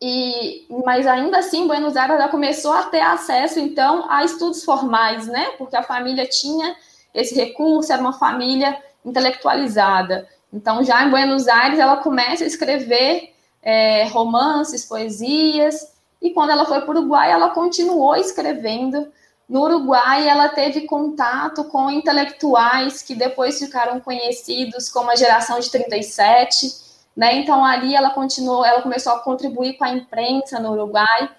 E, 0.00 0.66
mas 0.84 1.06
ainda 1.06 1.38
assim, 1.38 1.66
Buenos 1.66 1.96
Aires 1.96 2.14
ela 2.14 2.28
começou 2.28 2.72
a 2.72 2.84
ter 2.84 3.00
acesso 3.00 3.58
então 3.58 4.08
a 4.08 4.22
estudos 4.22 4.62
formais, 4.62 5.26
né? 5.26 5.46
Porque 5.58 5.74
a 5.74 5.82
família 5.82 6.24
tinha 6.28 6.76
esse 7.20 7.34
recurso, 7.34 7.92
era 7.92 8.00
uma 8.00 8.12
família 8.12 8.80
intelectualizada. 9.04 10.28
Então, 10.52 10.82
já 10.82 11.04
em 11.04 11.10
Buenos 11.10 11.48
Aires, 11.48 11.78
ela 11.78 11.98
começa 11.98 12.44
a 12.44 12.46
escrever 12.46 13.34
é, 13.62 14.04
romances, 14.04 14.84
poesias, 14.84 15.92
e 16.20 16.30
quando 16.30 16.50
ela 16.50 16.64
foi 16.64 16.80
para 16.80 16.94
o 16.94 16.98
Uruguai, 16.98 17.30
ela 17.30 17.50
continuou 17.50 18.16
escrevendo 18.16 19.08
no 19.48 19.62
Uruguai, 19.62 20.28
ela 20.28 20.48
teve 20.48 20.82
contato 20.82 21.64
com 21.64 21.90
intelectuais 21.90 23.00
que 23.00 23.14
depois 23.14 23.58
ficaram 23.58 23.98
conhecidos 23.98 24.90
como 24.90 25.10
a 25.10 25.16
geração 25.16 25.58
de 25.58 25.70
37, 25.70 26.70
né? 27.16 27.36
Então 27.36 27.64
ali 27.64 27.94
ela 27.94 28.10
continuou, 28.10 28.64
ela 28.64 28.82
começou 28.82 29.12
a 29.12 29.20
contribuir 29.20 29.78
com 29.78 29.84
a 29.84 29.90
imprensa 29.90 30.60
no 30.60 30.72
Uruguai. 30.72 31.30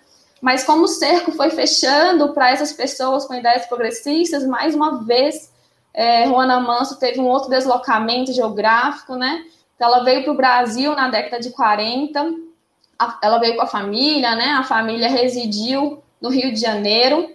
Mas 0.41 0.63
como 0.63 0.83
o 0.83 0.88
cerco 0.88 1.33
foi 1.33 1.51
fechando 1.51 2.33
para 2.33 2.50
essas 2.50 2.71
pessoas 2.71 3.25
com 3.25 3.33
ideias 3.36 3.65
progressistas, 3.67 4.45
mais 4.45 4.74
uma 4.74 5.03
vez, 5.03 5.49
é, 6.00 6.25
Juana 6.25 6.62
Manso 6.62 6.98
teve 6.98 7.20
um 7.20 7.27
outro 7.27 7.50
deslocamento 7.50 8.32
geográfico, 8.32 9.18
né? 9.18 9.44
Então 9.75 9.89
ela 9.89 10.01
veio 10.01 10.24
para 10.24 10.32
o 10.32 10.38
Brasil 10.38 10.96
na 10.96 11.10
década 11.10 11.41
de 11.41 11.50
40, 11.50 12.36
ela 13.22 13.38
veio 13.38 13.58
com 13.58 13.63
a 13.63 13.68
família, 13.68 14.34
né? 14.34 14.51
A 14.51 14.63
família 14.63 15.10
residiu 15.10 16.01
no 16.22 16.29
Rio 16.29 16.53
de 16.53 16.62
Janeiro, 16.62 17.29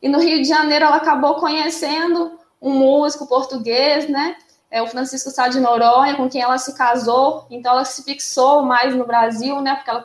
e 0.00 0.08
no 0.08 0.20
Rio 0.20 0.40
de 0.40 0.46
Janeiro 0.46 0.84
ela 0.84 0.94
acabou 0.94 1.34
conhecendo 1.40 2.38
um 2.62 2.70
músico 2.70 3.26
português, 3.26 4.08
né? 4.08 4.36
É 4.70 4.80
o 4.80 4.86
Francisco 4.86 5.30
Sá 5.30 5.48
de 5.48 5.58
Noronha, 5.58 6.14
com 6.14 6.28
quem 6.28 6.40
ela 6.40 6.56
se 6.56 6.78
casou. 6.78 7.46
Então 7.50 7.72
ela 7.72 7.84
se 7.84 8.04
fixou 8.04 8.62
mais 8.62 8.94
no 8.94 9.04
Brasil, 9.04 9.60
né? 9.60 9.74
Porque 9.74 9.90
ela 9.90 10.04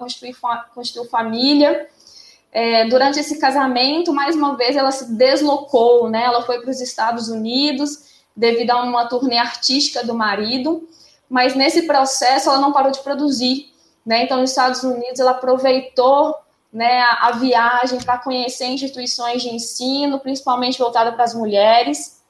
constituiu 0.74 1.06
família. 1.12 1.88
É, 2.52 2.86
durante 2.86 3.20
esse 3.20 3.40
casamento, 3.40 4.12
mais 4.12 4.36
uma 4.36 4.56
vez, 4.56 4.76
ela 4.76 4.92
se 4.92 5.14
deslocou, 5.14 6.10
né? 6.10 6.24
Ela 6.24 6.42
foi 6.44 6.60
para 6.62 6.72
os 6.72 6.82
Estados 6.82 7.30
Unidos 7.30 8.10
devido 8.36 8.72
a 8.72 8.82
uma 8.82 9.08
turnê 9.08 9.38
artística 9.38 10.04
do 10.04 10.16
marido, 10.16 10.88
mas 11.30 11.56
nesse 11.56 11.84
processo 11.84 12.50
ela 12.50 12.60
não 12.60 12.72
parou 12.72 12.92
de 12.92 13.00
produzir, 13.00 13.72
né? 14.06 14.24
Então, 14.24 14.40
nos 14.40 14.50
Estados 14.50 14.84
Unidos, 14.84 15.20
ela 15.20 15.32
aproveitou 15.32 16.34
né, 16.72 17.02
a, 17.02 17.28
a 17.28 17.32
viagem 17.32 18.00
para 18.00 18.18
conhecer 18.18 18.66
instituições 18.66 19.42
de 19.42 19.50
ensino, 19.50 20.20
principalmente 20.20 20.80
voltada 20.80 21.12
para 21.12 21.24
as 21.24 21.34
mulheres. 21.34 22.22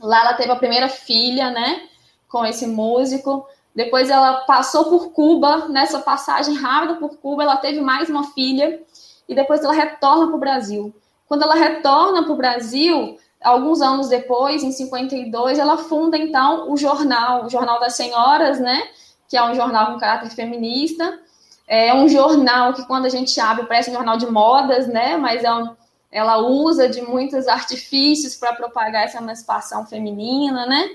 Lá 0.00 0.20
ela 0.20 0.34
teve 0.34 0.50
a 0.50 0.56
primeira 0.56 0.88
filha, 0.88 1.50
né, 1.50 1.88
com 2.28 2.44
esse 2.44 2.66
músico. 2.66 3.46
Depois 3.74 4.10
ela 4.10 4.42
passou 4.42 4.84
por 4.84 5.12
Cuba, 5.12 5.68
nessa 5.68 5.98
passagem 5.98 6.54
rápida 6.54 6.94
por 6.94 7.16
Cuba, 7.16 7.42
ela 7.42 7.56
teve 7.56 7.80
mais 7.80 8.08
uma 8.08 8.32
filha 8.32 8.80
e 9.28 9.34
depois 9.34 9.62
ela 9.62 9.72
retorna 9.72 10.26
para 10.26 10.36
o 10.36 10.40
Brasil. 10.40 10.94
Quando 11.26 11.42
ela 11.42 11.54
retorna 11.54 12.22
para 12.22 12.32
o 12.32 12.36
Brasil, 12.36 13.18
alguns 13.42 13.80
anos 13.80 14.08
depois, 14.08 14.62
em 14.62 14.72
52, 14.72 15.58
ela 15.58 15.76
funda 15.78 16.16
então 16.16 16.70
o 16.70 16.76
jornal, 16.76 17.46
o 17.46 17.50
Jornal 17.50 17.80
das 17.80 17.94
Senhoras, 17.96 18.60
né, 18.60 18.82
que 19.28 19.36
é 19.36 19.44
um 19.44 19.54
jornal 19.54 19.92
com 19.92 19.98
caráter 19.98 20.30
feminista, 20.30 21.18
é 21.66 21.94
um 21.94 22.08
jornal 22.08 22.72
que, 22.74 22.86
quando 22.86 23.06
a 23.06 23.08
gente 23.08 23.38
abre, 23.40 23.66
parece 23.66 23.90
um 23.90 23.94
jornal 23.94 24.16
de 24.16 24.26
modas, 24.26 24.86
né? 24.86 25.16
Mas 25.16 25.42
é 25.44 25.52
um, 25.52 25.74
ela 26.12 26.38
usa 26.38 26.88
de 26.88 27.00
muitos 27.02 27.48
artifícios 27.48 28.36
para 28.36 28.52
propagar 28.52 29.04
essa 29.04 29.18
emancipação 29.18 29.86
feminina, 29.86 30.66
né? 30.66 30.90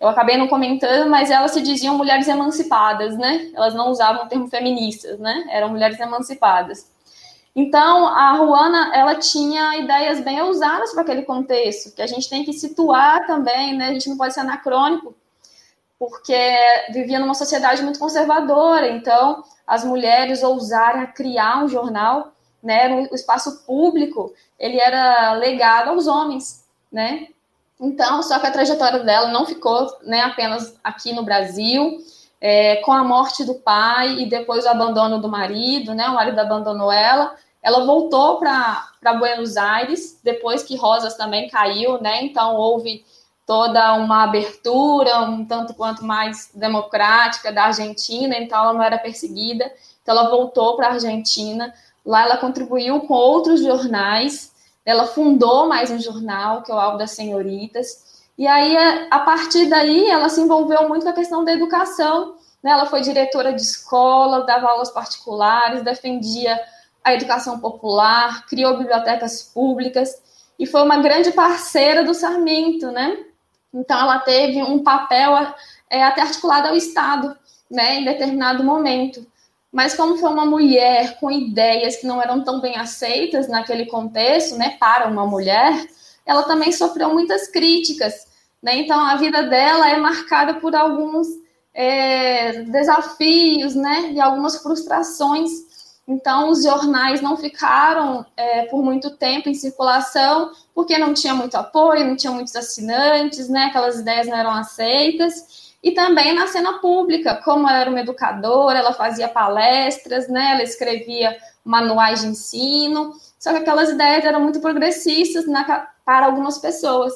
Eu 0.00 0.08
acabei 0.08 0.36
não 0.36 0.48
comentando, 0.48 1.08
mas 1.08 1.30
elas 1.30 1.52
se 1.52 1.62
diziam 1.62 1.96
mulheres 1.96 2.26
emancipadas, 2.26 3.16
né? 3.16 3.50
Elas 3.54 3.74
não 3.74 3.90
usavam 3.90 4.24
o 4.24 4.28
termo 4.28 4.48
feministas, 4.48 5.18
né? 5.18 5.44
Eram 5.50 5.68
mulheres 5.68 6.00
emancipadas. 6.00 6.90
Então, 7.56 8.08
a 8.08 8.32
Ruana, 8.32 8.90
ela 8.94 9.14
tinha 9.14 9.76
ideias 9.78 10.20
bem 10.20 10.42
ousadas 10.42 10.92
para 10.92 11.02
aquele 11.02 11.22
contexto, 11.22 11.94
que 11.94 12.02
a 12.02 12.06
gente 12.06 12.28
tem 12.28 12.44
que 12.44 12.52
situar 12.52 13.26
também, 13.26 13.76
né? 13.76 13.88
A 13.88 13.92
gente 13.92 14.08
não 14.08 14.16
pode 14.16 14.34
ser 14.34 14.40
anacrônico, 14.40 15.14
porque 15.98 16.36
vivia 16.92 17.20
numa 17.20 17.34
sociedade 17.34 17.82
muito 17.82 17.98
conservadora, 17.98 18.88
então 18.88 19.44
as 19.66 19.84
mulheres 19.84 20.42
ousarem 20.42 21.02
a 21.02 21.06
criar 21.06 21.64
um 21.64 21.68
jornal, 21.68 22.32
né, 22.62 23.08
o 23.10 23.14
espaço 23.14 23.64
público, 23.64 24.32
ele 24.58 24.78
era 24.78 25.34
legado 25.34 25.90
aos 25.90 26.06
homens, 26.06 26.64
né? 26.90 27.28
Então, 27.80 28.22
só 28.22 28.38
que 28.38 28.46
a 28.46 28.50
trajetória 28.50 29.00
dela 29.00 29.28
não 29.28 29.46
ficou 29.46 29.86
né, 30.02 30.20
apenas 30.22 30.74
aqui 30.82 31.12
no 31.12 31.24
Brasil, 31.24 31.98
é, 32.46 32.76
com 32.82 32.92
a 32.92 33.02
morte 33.02 33.42
do 33.42 33.54
pai 33.54 34.18
e 34.18 34.26
depois 34.26 34.66
o 34.66 34.68
abandono 34.68 35.18
do 35.18 35.30
marido, 35.30 35.94
né? 35.94 36.10
O 36.10 36.14
marido 36.14 36.38
abandonou 36.38 36.92
ela, 36.92 37.34
ela 37.62 37.86
voltou 37.86 38.36
para 38.36 39.14
Buenos 39.18 39.56
Aires, 39.56 40.20
depois 40.22 40.62
que 40.62 40.76
Rosas 40.76 41.16
também 41.16 41.48
caiu, 41.48 41.98
né? 42.02 42.22
Então 42.22 42.54
houve 42.54 43.02
toda 43.46 43.94
uma 43.94 44.24
abertura, 44.24 45.20
um 45.22 45.46
tanto 45.46 45.72
quanto 45.72 46.04
mais 46.04 46.50
democrática 46.54 47.50
da 47.50 47.64
Argentina, 47.64 48.36
então 48.36 48.62
ela 48.62 48.74
não 48.74 48.82
era 48.82 48.98
perseguida. 48.98 49.72
Então 50.02 50.14
ela 50.14 50.28
voltou 50.28 50.76
para 50.76 50.88
a 50.88 50.92
Argentina. 50.92 51.72
Lá 52.04 52.24
ela 52.24 52.36
contribuiu 52.36 53.00
com 53.00 53.14
outros 53.14 53.62
jornais. 53.62 54.52
Ela 54.84 55.06
fundou 55.06 55.66
mais 55.66 55.90
um 55.90 55.98
jornal, 55.98 56.62
que 56.62 56.70
é 56.70 56.74
o 56.74 56.78
Alvo 56.78 56.98
das 56.98 57.12
Senhoritas. 57.12 58.13
E 58.36 58.46
aí, 58.46 58.76
a 59.10 59.20
partir 59.20 59.66
daí, 59.66 60.08
ela 60.08 60.28
se 60.28 60.40
envolveu 60.40 60.88
muito 60.88 61.04
com 61.04 61.10
a 61.10 61.14
questão 61.14 61.44
da 61.44 61.52
educação. 61.52 62.34
Né? 62.62 62.70
Ela 62.70 62.86
foi 62.86 63.00
diretora 63.00 63.52
de 63.52 63.62
escola, 63.62 64.44
dava 64.44 64.68
aulas 64.68 64.90
particulares, 64.90 65.84
defendia 65.84 66.58
a 67.04 67.14
educação 67.14 67.60
popular, 67.60 68.46
criou 68.46 68.78
bibliotecas 68.78 69.42
públicas. 69.42 70.22
e 70.58 70.66
foi 70.66 70.82
uma 70.82 70.98
grande 70.98 71.32
parceira 71.32 72.04
do 72.04 72.14
Sarmento, 72.14 72.90
né? 72.92 73.18
Então, 73.72 73.98
ela 73.98 74.20
teve 74.20 74.62
um 74.62 74.84
papel 74.84 75.36
é, 75.90 76.02
até 76.04 76.22
articulado 76.22 76.68
ao 76.68 76.76
Estado, 76.76 77.36
né, 77.68 77.96
em 77.96 78.04
determinado 78.04 78.62
momento. 78.62 79.26
Mas 79.72 79.96
como 79.96 80.16
foi 80.16 80.30
uma 80.30 80.46
mulher 80.46 81.18
com 81.18 81.28
ideias 81.28 81.96
que 81.96 82.06
não 82.06 82.22
eram 82.22 82.44
tão 82.44 82.60
bem 82.60 82.76
aceitas 82.76 83.48
naquele 83.48 83.86
contexto, 83.86 84.56
né, 84.56 84.76
para 84.78 85.08
uma 85.08 85.26
mulher, 85.26 85.88
ela 86.26 86.42
também 86.44 86.72
sofreu 86.72 87.12
muitas 87.12 87.48
críticas, 87.48 88.26
né? 88.62 88.76
Então, 88.76 88.98
a 88.98 89.16
vida 89.16 89.42
dela 89.42 89.88
é 89.88 89.96
marcada 89.96 90.54
por 90.54 90.74
alguns 90.74 91.26
é, 91.72 92.62
desafios, 92.62 93.74
né, 93.74 94.12
e 94.12 94.20
algumas 94.20 94.56
frustrações 94.62 95.50
então, 96.06 96.50
os 96.50 96.62
jornais 96.62 97.22
não 97.22 97.36
ficaram 97.36 98.26
é, 98.36 98.66
por 98.66 98.82
muito 98.82 99.16
tempo 99.16 99.48
em 99.48 99.54
circulação, 99.54 100.52
porque 100.74 100.98
não 100.98 101.14
tinha 101.14 101.34
muito 101.34 101.54
apoio, 101.54 102.04
não 102.04 102.16
tinha 102.16 102.32
muitos 102.32 102.54
assinantes, 102.54 103.48
né? 103.48 103.64
Aquelas 103.64 103.98
ideias 103.98 104.26
não 104.26 104.36
eram 104.36 104.50
aceitas. 104.50 105.74
E 105.82 105.92
também 105.92 106.34
na 106.34 106.46
cena 106.46 106.78
pública, 106.78 107.40
como 107.42 107.68
ela 107.68 107.78
era 107.80 107.90
uma 107.90 108.00
educadora, 108.00 108.78
ela 108.78 108.92
fazia 108.92 109.28
palestras, 109.28 110.28
né? 110.28 110.52
Ela 110.52 110.62
escrevia 110.62 111.36
manuais 111.64 112.20
de 112.20 112.28
ensino. 112.28 113.14
Só 113.38 113.52
que 113.52 113.58
aquelas 113.58 113.88
ideias 113.88 114.24
eram 114.24 114.40
muito 114.40 114.60
progressistas 114.60 115.46
na, 115.46 115.88
para 116.04 116.26
algumas 116.26 116.58
pessoas. 116.58 117.12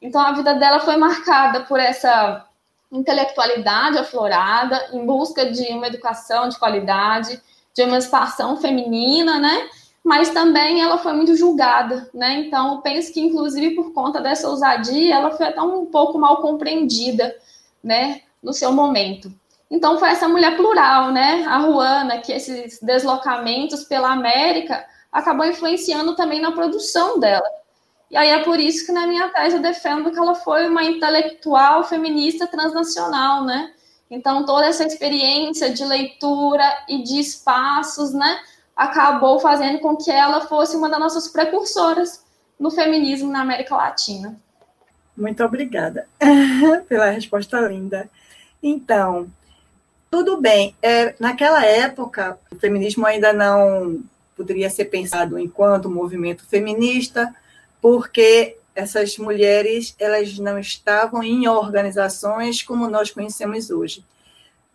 Então, 0.00 0.20
a 0.20 0.32
vida 0.32 0.54
dela 0.54 0.80
foi 0.80 0.96
marcada 0.96 1.60
por 1.60 1.78
essa 1.78 2.46
intelectualidade 2.90 3.98
aflorada, 3.98 4.90
em 4.92 5.06
busca 5.06 5.50
de 5.50 5.62
uma 5.72 5.86
educação 5.86 6.48
de 6.48 6.58
qualidade 6.58 7.40
de 7.74 7.82
emancipação 7.82 8.56
feminina, 8.58 9.38
né? 9.38 9.68
Mas 10.04 10.30
também 10.30 10.82
ela 10.82 10.98
foi 10.98 11.12
muito 11.12 11.34
julgada, 11.36 12.10
né? 12.12 12.40
Então, 12.40 12.74
eu 12.74 12.80
penso 12.82 13.12
que, 13.12 13.20
inclusive, 13.20 13.74
por 13.74 13.92
conta 13.92 14.20
dessa 14.20 14.48
ousadia, 14.48 15.14
ela 15.14 15.30
foi 15.30 15.46
até 15.46 15.62
um 15.62 15.86
pouco 15.86 16.18
mal 16.18 16.42
compreendida, 16.42 17.34
né? 17.82 18.20
No 18.42 18.52
seu 18.52 18.72
momento. 18.72 19.32
Então, 19.70 19.98
foi 19.98 20.10
essa 20.10 20.28
mulher 20.28 20.56
plural, 20.56 21.12
né? 21.12 21.44
A 21.46 21.58
Ruana, 21.58 22.18
que 22.18 22.32
esses 22.32 22.78
deslocamentos 22.82 23.84
pela 23.84 24.12
América 24.12 24.84
acabou 25.10 25.46
influenciando 25.46 26.14
também 26.14 26.42
na 26.42 26.52
produção 26.52 27.18
dela. 27.18 27.48
E 28.12 28.16
aí 28.16 28.28
é 28.28 28.44
por 28.44 28.60
isso 28.60 28.84
que 28.84 28.92
na 28.92 29.06
minha 29.06 29.30
tese 29.30 29.56
eu 29.56 29.62
defendo 29.62 30.10
que 30.10 30.18
ela 30.18 30.34
foi 30.34 30.68
uma 30.68 30.84
intelectual 30.84 31.82
feminista 31.82 32.46
transnacional, 32.46 33.42
né? 33.42 33.72
Então, 34.10 34.44
toda 34.44 34.66
essa 34.66 34.84
experiência 34.84 35.72
de 35.72 35.82
leitura 35.82 36.62
e 36.86 37.02
de 37.02 37.18
espaços, 37.18 38.12
né, 38.12 38.38
acabou 38.76 39.40
fazendo 39.40 39.78
com 39.78 39.96
que 39.96 40.10
ela 40.10 40.42
fosse 40.42 40.76
uma 40.76 40.90
das 40.90 41.00
nossas 41.00 41.28
precursoras 41.28 42.22
no 42.60 42.70
feminismo 42.70 43.32
na 43.32 43.40
América 43.40 43.74
Latina. 43.74 44.36
Muito 45.16 45.42
obrigada 45.42 46.06
pela 46.86 47.08
resposta 47.08 47.58
linda. 47.62 48.10
Então, 48.62 49.26
tudo 50.10 50.38
bem. 50.38 50.76
É, 50.82 51.14
naquela 51.18 51.64
época, 51.64 52.38
o 52.50 52.56
feminismo 52.56 53.06
ainda 53.06 53.32
não 53.32 54.04
poderia 54.36 54.68
ser 54.68 54.86
pensado 54.86 55.38
enquanto 55.38 55.88
movimento 55.88 56.44
feminista, 56.44 57.34
porque 57.82 58.56
essas 58.74 59.18
mulheres 59.18 59.94
elas 59.98 60.38
não 60.38 60.58
estavam 60.58 61.22
em 61.22 61.46
organizações 61.48 62.62
como 62.62 62.88
nós 62.88 63.10
conhecemos 63.10 63.70
hoje. 63.70 64.04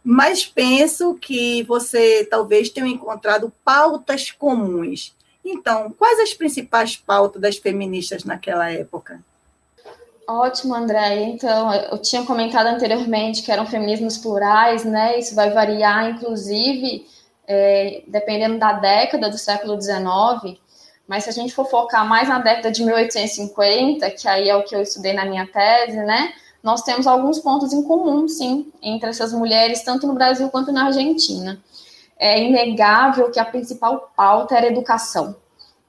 Mas 0.03 0.45
penso 0.45 1.15
que 1.15 1.63
você 1.63 2.25
talvez 2.29 2.69
tenha 2.69 2.87
encontrado 2.87 3.51
pautas 3.63 4.29
comuns. 4.29 5.15
Então, 5.43 5.91
quais 5.97 6.19
as 6.19 6.33
principais 6.33 6.95
pautas 6.95 7.41
das 7.41 7.57
feministas 7.57 8.23
naquela 8.23 8.69
época? 8.69 9.19
Ótimo, 10.27 10.75
André. 10.75 11.23
Então, 11.23 11.73
eu 11.73 11.97
tinha 11.97 12.25
comentado 12.25 12.67
anteriormente 12.67 13.41
que 13.41 13.51
eram 13.51 13.65
feminismos 13.65 14.17
plurais, 14.17 14.83
né? 14.83 15.17
Isso 15.17 15.33
vai 15.33 15.51
variar, 15.51 16.09
inclusive, 16.09 17.07
é, 17.47 18.03
dependendo 18.07 18.59
da 18.59 18.73
década 18.73 19.29
do 19.29 19.37
século 19.37 19.81
XIX. 19.81 20.59
Mas 21.07 21.23
se 21.23 21.29
a 21.29 21.33
gente 21.33 21.55
for 21.55 21.65
focar 21.65 22.05
mais 22.07 22.27
na 22.27 22.39
década 22.39 22.69
de 22.69 22.83
1850, 22.83 24.11
que 24.11 24.27
aí 24.27 24.49
é 24.49 24.55
o 24.55 24.63
que 24.63 24.75
eu 24.75 24.81
estudei 24.81 25.13
na 25.13 25.25
minha 25.25 25.47
tese, 25.47 25.97
né? 25.97 26.33
Nós 26.61 26.81
temos 26.81 27.07
alguns 27.07 27.39
pontos 27.39 27.71
em 27.71 27.81
comum, 27.81 28.27
sim, 28.27 28.71
entre 28.81 29.09
essas 29.09 29.31
mulheres, 29.31 29.83
tanto 29.83 30.05
no 30.05 30.13
Brasil 30.13 30.49
quanto 30.49 30.71
na 30.71 30.87
Argentina. 30.87 31.63
É 32.19 32.43
inegável 32.43 33.31
que 33.31 33.39
a 33.39 33.45
principal 33.45 34.11
pauta 34.17 34.57
era 34.57 34.67
educação, 34.67 35.35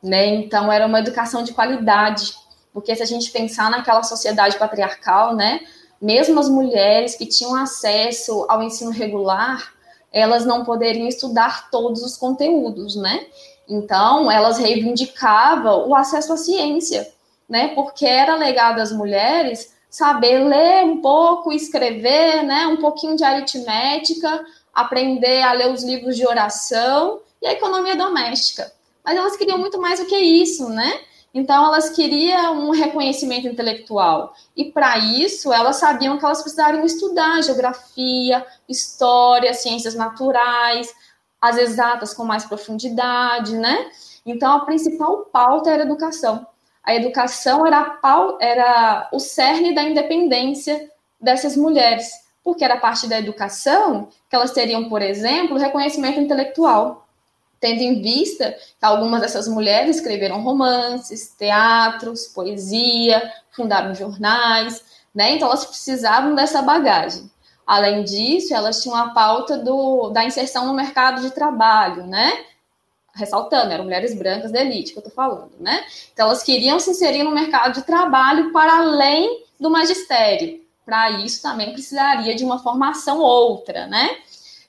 né? 0.00 0.26
Então 0.26 0.70
era 0.70 0.87
uma 0.87 1.00
educação 1.00 1.42
de 1.42 1.52
qualidade, 1.52 2.33
porque 2.72 2.94
se 2.94 3.02
a 3.02 3.07
gente 3.07 3.33
pensar 3.33 3.70
naquela 3.70 4.04
sociedade 4.04 4.57
patriarcal, 4.57 5.35
né? 5.35 5.61
Mesmo 6.00 6.38
as 6.38 6.48
mulheres 6.48 7.16
que 7.16 7.26
tinham 7.26 7.57
acesso 7.57 8.46
ao 8.48 8.62
ensino 8.62 8.92
regular, 8.92 9.72
elas 10.12 10.46
não 10.46 10.64
poderiam 10.64 11.09
estudar 11.09 11.70
todos 11.70 12.02
os 12.02 12.16
conteúdos, 12.16 12.94
né? 12.94 13.26
Então, 13.68 14.31
elas 14.31 14.59
reivindicavam 14.59 15.88
o 15.88 15.94
acesso 15.94 16.33
à 16.33 16.37
ciência, 16.37 17.12
né? 17.48 17.68
Porque 17.74 18.07
era 18.07 18.35
legado 18.35 18.81
às 18.81 18.90
mulheres 18.90 19.76
saber 19.90 20.44
ler 20.44 20.85
um 20.85 21.00
pouco, 21.00 21.52
escrever, 21.52 22.42
né? 22.42 22.66
Um 22.66 22.76
pouquinho 22.76 23.16
de 23.16 23.24
aritmética, 23.24 24.44
aprender 24.74 25.42
a 25.42 25.52
ler 25.52 25.72
os 25.72 25.83
livros 25.83 26.16
de 26.16 26.26
oração 26.26 27.20
e 27.42 27.46
a 27.46 27.52
economia 27.52 27.96
doméstica. 27.96 28.72
Mas 29.04 29.16
elas 29.16 29.37
queriam 29.37 29.59
muito 29.59 29.81
mais 29.81 30.00
do 30.00 30.07
que 30.07 30.16
isso, 30.16 30.68
né? 30.68 31.00
Então, 31.33 31.66
elas 31.66 31.90
queriam 31.90 32.68
um 32.68 32.70
reconhecimento 32.70 33.46
intelectual. 33.46 34.35
E 34.57 34.66
para 34.66 34.98
isso, 34.98 35.52
elas 35.52 35.76
sabiam 35.76 36.18
que 36.18 36.24
elas 36.24 36.40
precisariam 36.40 36.85
estudar 36.85 37.42
geografia, 37.42 38.44
história, 38.68 39.52
ciências 39.52 39.94
naturais, 39.94 40.92
as 41.40 41.57
exatas 41.57 42.12
com 42.12 42.24
mais 42.24 42.44
profundidade, 42.44 43.57
né? 43.57 43.90
Então, 44.24 44.53
a 44.53 44.64
principal 44.64 45.27
pauta 45.33 45.70
era 45.70 45.83
a 45.83 45.87
educação. 45.87 46.46
A 46.83 46.94
educação 46.94 47.66
era, 47.66 47.81
a 47.81 47.90
pau, 47.90 48.38
era 48.40 49.09
o 49.12 49.18
cerne 49.18 49.74
da 49.74 49.83
independência 49.83 50.90
dessas 51.20 51.57
mulheres, 51.57 52.11
porque 52.42 52.64
era 52.64 52.77
parte 52.77 53.07
da 53.07 53.18
educação 53.18 54.09
que 54.29 54.35
elas 54.35 54.53
teriam, 54.53 54.88
por 54.88 55.03
exemplo, 55.03 55.59
reconhecimento 55.59 56.20
intelectual, 56.20 57.07
tendo 57.61 57.83
em 57.83 58.01
vista 58.01 58.53
que 58.79 58.85
algumas 58.85 59.20
dessas 59.20 59.48
mulheres 59.48 59.96
escreveram 59.96 60.40
romances, 60.40 61.35
teatros, 61.37 62.29
poesia, 62.29 63.20
fundaram 63.51 63.94
jornais, 63.94 64.85
né? 65.14 65.33
Então, 65.33 65.48
elas 65.48 65.66
precisavam 65.66 66.35
dessa 66.35 66.62
bagagem. 66.62 67.31
Além 67.68 68.02
disso, 68.02 68.54
elas 68.54 68.83
tinham 68.83 68.96
a 68.96 69.11
pauta 69.11 69.59
do, 69.59 70.09
da 70.09 70.24
inserção 70.24 70.64
no 70.64 70.72
mercado 70.72 71.20
de 71.20 71.31
trabalho, 71.31 72.07
né? 72.07 72.46
Ressaltando, 73.14 73.70
eram 73.70 73.85
mulheres 73.85 74.16
brancas 74.16 74.50
da 74.50 74.62
elite 74.62 74.92
que 74.92 74.98
eu 74.98 75.02
estou 75.02 75.12
falando, 75.12 75.52
né? 75.61 75.85
Então, 76.11 76.28
elas 76.28 76.42
queriam 76.42 76.81
se 76.81 76.92
inserir 76.92 77.24
no 77.24 77.31
mercado 77.31 77.74
de 77.74 77.83
trabalho 77.83 78.54
para 78.54 78.78
além 78.78 79.44
do 79.61 79.68
magistério. 79.68 80.64
Para 80.83 81.11
isso, 81.11 81.42
também 81.42 81.74
precisaria 81.74 82.35
de 82.35 82.42
uma 82.42 82.59
formação 82.59 83.20
outra, 83.20 83.87
né? 83.87 84.16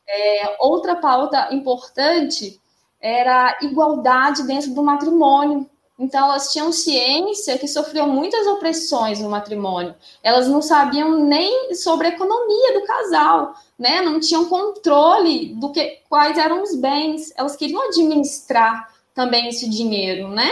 É, 0.05 0.57
outra 0.59 0.93
pauta 0.97 1.53
importante 1.53 2.59
era 2.99 3.51
a 3.51 3.65
igualdade 3.65 4.43
dentro 4.43 4.73
do 4.73 4.83
matrimônio, 4.83 5.69
então, 5.99 6.27
elas 6.29 6.53
tinham 6.53 6.71
ciência 6.71 7.57
que 7.57 7.67
sofriam 7.67 8.07
muitas 8.07 8.47
opressões 8.47 9.19
no 9.19 9.29
matrimônio. 9.29 9.93
Elas 10.23 10.47
não 10.47 10.61
sabiam 10.61 11.19
nem 11.25 11.75
sobre 11.75 12.07
a 12.07 12.11
economia 12.11 12.79
do 12.79 12.85
casal, 12.85 13.53
né? 13.77 14.01
Não 14.01 14.17
tinham 14.17 14.45
controle 14.45 15.53
do 15.55 15.73
que 15.73 15.99
quais 16.07 16.37
eram 16.37 16.63
os 16.63 16.73
bens. 16.73 17.33
Elas 17.35 17.57
queriam 17.57 17.85
administrar 17.89 18.89
também 19.13 19.49
esse 19.49 19.69
dinheiro, 19.69 20.29
né? 20.29 20.49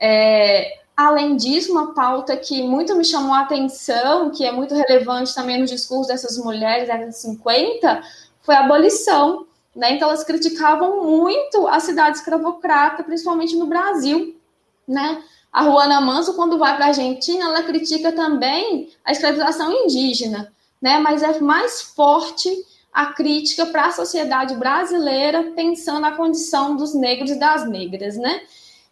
É, 0.00 0.80
além 0.96 1.36
disso, 1.36 1.70
uma 1.70 1.94
pauta 1.94 2.36
que 2.36 2.60
muito 2.64 2.96
me 2.96 3.04
chamou 3.04 3.34
a 3.34 3.42
atenção, 3.42 4.30
que 4.30 4.44
é 4.44 4.50
muito 4.50 4.74
relevante 4.74 5.32
também 5.32 5.60
no 5.60 5.64
discurso 5.64 6.08
dessas 6.08 6.36
mulheres 6.38 6.88
da 6.88 6.94
década 6.94 7.12
de 7.12 7.18
50, 7.18 8.02
foi 8.40 8.56
a 8.56 8.64
abolição. 8.64 9.46
Né? 9.76 9.92
Então, 9.92 10.08
elas 10.08 10.24
criticavam 10.24 11.04
muito 11.04 11.68
a 11.68 11.78
cidade 11.78 12.16
escravocrata, 12.16 13.04
principalmente 13.04 13.54
no 13.56 13.66
Brasil 13.66 14.41
né? 14.86 15.22
A 15.52 15.64
Juana 15.64 16.00
Manso, 16.00 16.34
quando 16.34 16.58
vai 16.58 16.74
para 16.74 16.86
a 16.86 16.88
Argentina, 16.88 17.44
ela 17.44 17.62
critica 17.62 18.10
também 18.12 18.90
a 19.04 19.12
escravização 19.12 19.70
indígena, 19.70 20.52
né? 20.80 20.98
Mas 20.98 21.22
é 21.22 21.38
mais 21.40 21.82
forte 21.82 22.50
a 22.92 23.06
crítica 23.06 23.66
para 23.66 23.86
a 23.86 23.92
sociedade 23.92 24.54
brasileira, 24.54 25.52
pensando 25.54 26.06
a 26.06 26.12
condição 26.12 26.76
dos 26.76 26.94
negros 26.94 27.30
e 27.30 27.38
das 27.38 27.68
negras, 27.68 28.16
né? 28.16 28.42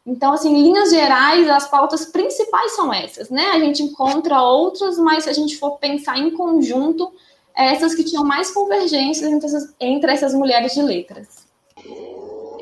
Então, 0.06 0.32
assim, 0.32 0.54
em 0.54 0.62
linhas 0.62 0.90
gerais, 0.90 1.48
as 1.48 1.68
pautas 1.68 2.06
principais 2.06 2.72
são 2.72 2.92
essas, 2.92 3.28
né? 3.28 3.50
A 3.50 3.58
gente 3.58 3.82
encontra 3.82 4.42
outras, 4.42 4.98
mas 4.98 5.24
se 5.24 5.30
a 5.30 5.32
gente 5.32 5.58
for 5.58 5.78
pensar 5.78 6.18
em 6.18 6.30
conjunto, 6.30 7.12
essas 7.54 7.94
que 7.94 8.04
tinham 8.04 8.24
mais 8.24 8.50
convergências 8.50 9.30
entre 9.30 9.46
essas, 9.46 9.74
entre 9.78 10.12
essas 10.12 10.34
mulheres 10.34 10.72
de 10.72 10.82
letras. 10.82 11.39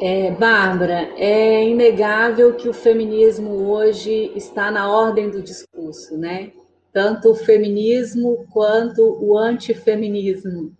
É, 0.01 0.31
Bárbara, 0.31 1.11
é 1.17 1.69
inegável 1.69 2.55
que 2.55 2.69
o 2.69 2.73
feminismo 2.73 3.69
hoje 3.69 4.31
está 4.37 4.71
na 4.71 4.89
ordem 4.89 5.29
do 5.29 5.43
discurso, 5.43 6.17
né? 6.17 6.53
Tanto 6.93 7.33
o 7.33 7.35
feminismo 7.35 8.47
quanto 8.53 9.19
o 9.21 9.37
antifeminismo. 9.37 10.73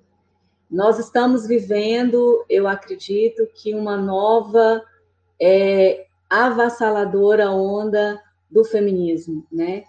Nós 0.71 1.01
estamos 1.01 1.49
vivendo, 1.49 2.45
eu 2.49 2.69
acredito, 2.69 3.45
que 3.57 3.75
uma 3.75 3.97
nova 3.97 4.81
é, 5.43 6.07
avassaladora 6.31 7.51
onda 7.51 8.23
do 8.49 8.65
feminismo, 8.65 9.45
né? 9.51 9.83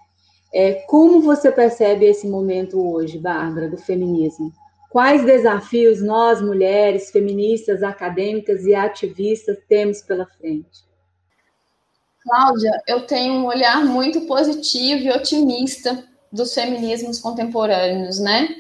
É, 0.52 0.74
como 0.88 1.22
você 1.22 1.52
percebe 1.52 2.06
esse 2.06 2.28
momento 2.28 2.82
hoje, 2.82 3.20
Bárbara, 3.20 3.70
do 3.70 3.78
feminismo? 3.78 4.52
Quais 4.90 5.24
desafios 5.24 6.02
nós, 6.02 6.42
mulheres, 6.42 7.12
feministas, 7.12 7.84
acadêmicas 7.84 8.66
e 8.66 8.74
ativistas, 8.74 9.58
temos 9.68 10.02
pela 10.02 10.26
frente? 10.26 10.84
Cláudia, 12.24 12.82
eu 12.88 13.06
tenho 13.06 13.34
um 13.34 13.46
olhar 13.46 13.86
muito 13.86 14.22
positivo 14.22 15.04
e 15.04 15.12
otimista 15.12 16.04
dos 16.32 16.54
feminismos 16.54 17.20
contemporâneos, 17.20 18.20
né? 18.20 18.56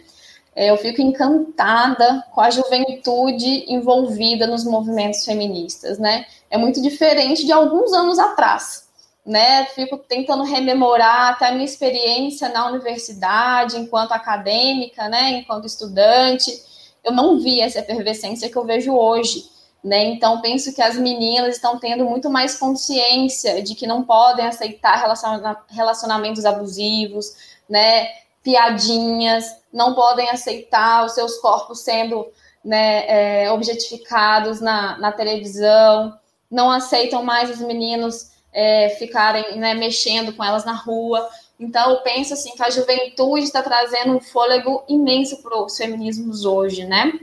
É, 0.56 0.70
eu 0.70 0.78
fico 0.78 1.02
encantada 1.02 2.26
com 2.32 2.42
a 2.42 2.50
juventude 2.50 3.65
envolvida 3.72 4.46
nos 4.46 4.63
movimentos 4.63 5.24
feministas, 5.26 5.98
né? 5.98 6.26
É 6.50 6.58
muito 6.58 6.82
diferente 6.82 7.46
de 7.46 7.52
alguns 7.52 7.94
anos 7.94 8.20
atrás, 8.20 8.88
né? 9.30 9.63
Fico 9.68 9.96
tentando 9.96 10.44
rememorar 10.44 11.34
até 11.34 11.50
a 11.50 11.52
minha 11.52 11.63
experiência 11.63 12.50
na 12.50 12.68
universidade, 12.68 13.78
enquanto 13.78 14.12
acadêmica, 14.12 15.08
né? 15.08 15.34
Enquanto 15.34 15.68
estudante, 15.68 16.52
eu 17.04 17.12
não 17.12 17.39
vi 17.39 17.62
essa 17.62 17.78
efervescência 17.78 18.50
que 18.50 18.56
eu 18.58 18.65
vejo 18.65 18.92
hoje, 18.92 19.46
né? 19.84 20.04
Então 20.06 20.42
penso 20.42 20.74
que 20.74 20.82
as 20.82 20.98
meninas 20.98 21.58
estão 21.58 21.78
tendo 21.78 22.06
muito 22.06 22.28
mais 22.28 22.58
consciência 22.58 23.62
de 23.62 23.76
que 23.76 23.86
não 23.86 24.04
podem 24.04 24.48
aceitar 24.48 24.98
relacionamentos 25.70 26.44
abusivos, 26.44 27.60
né? 27.70 28.08
Piadinhas, 28.42 29.46
não 29.72 29.94
podem 29.94 30.28
aceitar 30.32 31.06
os 31.06 31.12
seus 31.12 31.38
corpos 31.38 31.82
sendo 31.82 32.26
né, 32.65 33.44
é, 33.44 33.52
objetificados 33.52 34.60
na, 34.60 34.98
na 34.98 35.12
televisão, 35.12 36.18
não 36.50 36.72
aceitam 36.72 37.24
mais 37.24 37.52
os 37.52 37.60
meninos 37.60 38.38
é, 38.54 38.90
ficarem 38.90 39.58
né, 39.58 39.74
mexendo 39.74 40.34
com 40.34 40.44
elas 40.44 40.66
na 40.66 40.74
rua. 40.74 41.28
Então, 41.60 41.92
eu 41.92 41.98
penso 41.98 42.34
assim 42.34 42.52
que 42.56 42.64
a 42.64 42.70
juventude 42.70 43.44
está 43.44 43.62
trazendo 43.62 44.16
um 44.16 44.20
fôlego 44.20 44.84
imenso 44.88 45.42
para 45.42 45.62
os 45.62 45.78
feminismos 45.78 46.46
hoje, 46.46 46.86
né? 46.86 47.20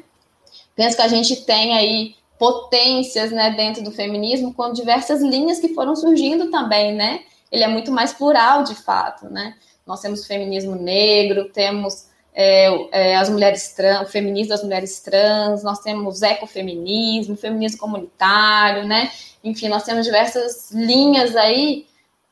Penso 0.75 0.97
que 0.97 1.03
a 1.03 1.09
gente 1.09 1.45
tem 1.45 1.75
aí 1.75 2.15
potências 2.39 3.31
né, 3.31 3.51
dentro 3.51 3.83
do 3.83 3.91
feminismo 3.91 4.53
com 4.53 4.73
diversas 4.73 5.23
linhas 5.23 5.59
que 5.59 5.75
foram 5.75 5.97
surgindo 5.97 6.51
também, 6.51 6.95
né? 6.95 7.21
Ele 7.51 7.65
é 7.65 7.69
muito 7.69 7.91
mais 7.91 8.13
plural, 8.13 8.63
de 8.63 8.75
fato, 8.75 9.27
né? 9.31 9.55
Nós 9.87 10.01
temos 10.01 10.27
feminismo 10.27 10.75
negro, 10.75 11.51
temos 11.51 12.09
é, 12.35 12.69
é, 12.91 13.17
as 13.17 13.31
mulheres 13.31 13.73
trans, 13.73 14.07
o 14.07 14.13
feminismo 14.13 14.51
das 14.51 14.63
mulheres 14.63 15.01
trans, 15.01 15.63
nós 15.63 15.81
temos 15.81 16.21
ecofeminismo, 16.21 17.37
feminismo 17.37 17.79
comunitário, 17.79 18.85
né? 18.87 19.11
Enfim, 19.47 19.69
nós 19.69 19.85
temos 19.85 20.05
diversas 20.05 20.73
linhas 20.73 21.37
aí, 21.37 21.87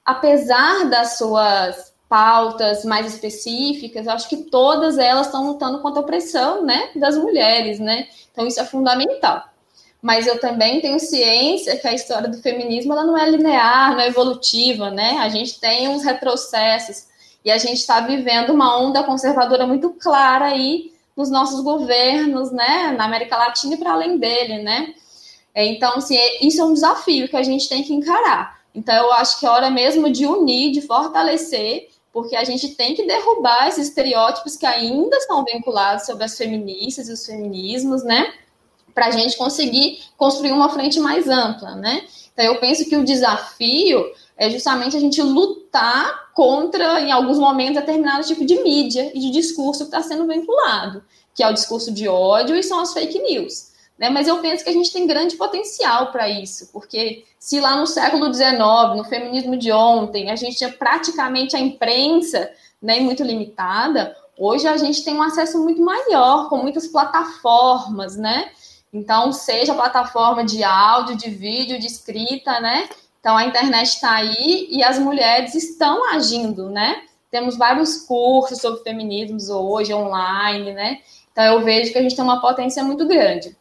apesar 0.04 0.90
das 0.90 1.16
suas 1.16 1.94
pautas 2.08 2.84
mais 2.84 3.06
específicas, 3.06 4.08
acho 4.08 4.28
que 4.28 4.38
todas 4.38 4.98
elas 4.98 5.26
estão 5.26 5.46
lutando 5.46 5.80
contra 5.80 6.00
a 6.00 6.02
opressão, 6.02 6.64
né, 6.64 6.90
das 6.96 7.16
mulheres, 7.16 7.78
né? 7.78 8.08
Então 8.32 8.44
isso 8.48 8.60
é 8.60 8.64
fundamental. 8.64 9.44
Mas 10.02 10.26
eu 10.26 10.40
também 10.40 10.80
tenho 10.80 10.98
ciência 10.98 11.78
que 11.78 11.86
a 11.86 11.94
história 11.94 12.28
do 12.28 12.42
feminismo 12.42 12.92
ela 12.92 13.04
não 13.04 13.16
é 13.16 13.30
linear, 13.30 13.92
não 13.92 14.00
é 14.00 14.08
evolutiva, 14.08 14.90
né? 14.90 15.18
A 15.20 15.28
gente 15.28 15.60
tem 15.60 15.88
uns 15.88 16.02
retrocessos 16.02 17.06
e 17.44 17.50
a 17.50 17.58
gente 17.58 17.78
está 17.78 18.00
vivendo 18.00 18.50
uma 18.50 18.76
onda 18.76 19.04
conservadora 19.04 19.68
muito 19.68 19.90
clara 19.90 20.46
aí 20.46 20.92
nos 21.16 21.30
nossos 21.30 21.60
governos, 21.60 22.50
né, 22.50 22.92
na 22.98 23.04
América 23.04 23.36
Latina 23.36 23.74
e 23.74 23.78
para 23.78 23.92
além 23.92 24.18
dele, 24.18 24.64
né? 24.64 24.94
É, 25.54 25.64
então, 25.64 25.94
assim, 25.96 26.16
é, 26.16 26.44
isso 26.44 26.60
é 26.60 26.64
um 26.64 26.74
desafio 26.74 27.28
que 27.28 27.36
a 27.36 27.42
gente 27.42 27.68
tem 27.68 27.82
que 27.82 27.94
encarar. 27.94 28.60
Então, 28.74 28.94
eu 28.94 29.12
acho 29.12 29.38
que 29.38 29.46
é 29.46 29.50
hora 29.50 29.70
mesmo 29.70 30.10
de 30.10 30.26
unir, 30.26 30.72
de 30.72 30.82
fortalecer, 30.82 31.88
porque 32.12 32.34
a 32.34 32.42
gente 32.42 32.74
tem 32.74 32.94
que 32.94 33.06
derrubar 33.06 33.68
esses 33.68 33.88
estereótipos 33.88 34.56
que 34.56 34.66
ainda 34.66 35.16
estão 35.16 35.44
vinculados 35.44 36.06
sobre 36.06 36.24
as 36.24 36.36
feministas 36.36 37.08
e 37.08 37.12
os 37.12 37.24
feminismos, 37.24 38.02
né? 38.02 38.32
Para 38.92 39.06
a 39.06 39.10
gente 39.12 39.36
conseguir 39.36 40.00
construir 40.16 40.52
uma 40.52 40.68
frente 40.68 40.98
mais 40.98 41.28
ampla, 41.28 41.76
né? 41.76 42.04
Então, 42.32 42.44
eu 42.44 42.58
penso 42.58 42.88
que 42.88 42.96
o 42.96 43.04
desafio 43.04 44.04
é 44.36 44.50
justamente 44.50 44.96
a 44.96 45.00
gente 45.00 45.22
lutar 45.22 46.32
contra, 46.34 47.00
em 47.00 47.12
alguns 47.12 47.38
momentos, 47.38 47.76
determinado 47.76 48.26
tipo 48.26 48.44
de 48.44 48.60
mídia 48.60 49.12
e 49.14 49.20
de 49.20 49.30
discurso 49.30 49.84
que 49.88 49.96
está 49.96 50.02
sendo 50.02 50.26
vinculado, 50.26 51.04
que 51.32 51.44
é 51.44 51.48
o 51.48 51.54
discurso 51.54 51.92
de 51.92 52.08
ódio 52.08 52.56
e 52.56 52.62
são 52.62 52.80
as 52.80 52.92
fake 52.92 53.20
news. 53.20 53.73
Né? 53.98 54.10
Mas 54.10 54.26
eu 54.26 54.38
penso 54.38 54.64
que 54.64 54.70
a 54.70 54.72
gente 54.72 54.92
tem 54.92 55.06
grande 55.06 55.36
potencial 55.36 56.10
para 56.10 56.28
isso, 56.28 56.70
porque 56.72 57.24
se 57.38 57.60
lá 57.60 57.76
no 57.76 57.86
século 57.86 58.32
XIX, 58.32 58.96
no 58.96 59.04
feminismo 59.04 59.56
de 59.56 59.70
ontem, 59.70 60.30
a 60.30 60.36
gente 60.36 60.56
tinha 60.56 60.72
praticamente 60.72 61.54
a 61.54 61.60
imprensa 61.60 62.50
né, 62.82 63.00
muito 63.00 63.22
limitada, 63.22 64.16
hoje 64.36 64.66
a 64.66 64.76
gente 64.76 65.04
tem 65.04 65.14
um 65.14 65.22
acesso 65.22 65.62
muito 65.62 65.80
maior, 65.82 66.48
com 66.48 66.56
muitas 66.56 66.86
plataformas, 66.88 68.16
né? 68.16 68.50
Então, 68.92 69.32
seja 69.32 69.74
plataforma 69.74 70.44
de 70.44 70.62
áudio, 70.62 71.16
de 71.16 71.30
vídeo, 71.30 71.78
de 71.78 71.86
escrita, 71.86 72.60
né? 72.60 72.88
Então, 73.20 73.36
a 73.36 73.44
internet 73.44 73.88
está 73.88 74.12
aí 74.12 74.68
e 74.70 74.82
as 74.82 74.98
mulheres 74.98 75.54
estão 75.54 76.08
agindo, 76.10 76.68
né? 76.68 77.02
Temos 77.30 77.56
vários 77.56 77.96
cursos 78.02 78.60
sobre 78.60 78.82
feminismos 78.82 79.48
hoje, 79.48 79.94
online, 79.94 80.72
né? 80.72 81.00
Então, 81.32 81.44
eu 81.44 81.64
vejo 81.64 81.92
que 81.92 81.98
a 81.98 82.02
gente 82.02 82.14
tem 82.14 82.24
uma 82.24 82.40
potência 82.40 82.84
muito 82.84 83.06
grande. 83.06 83.56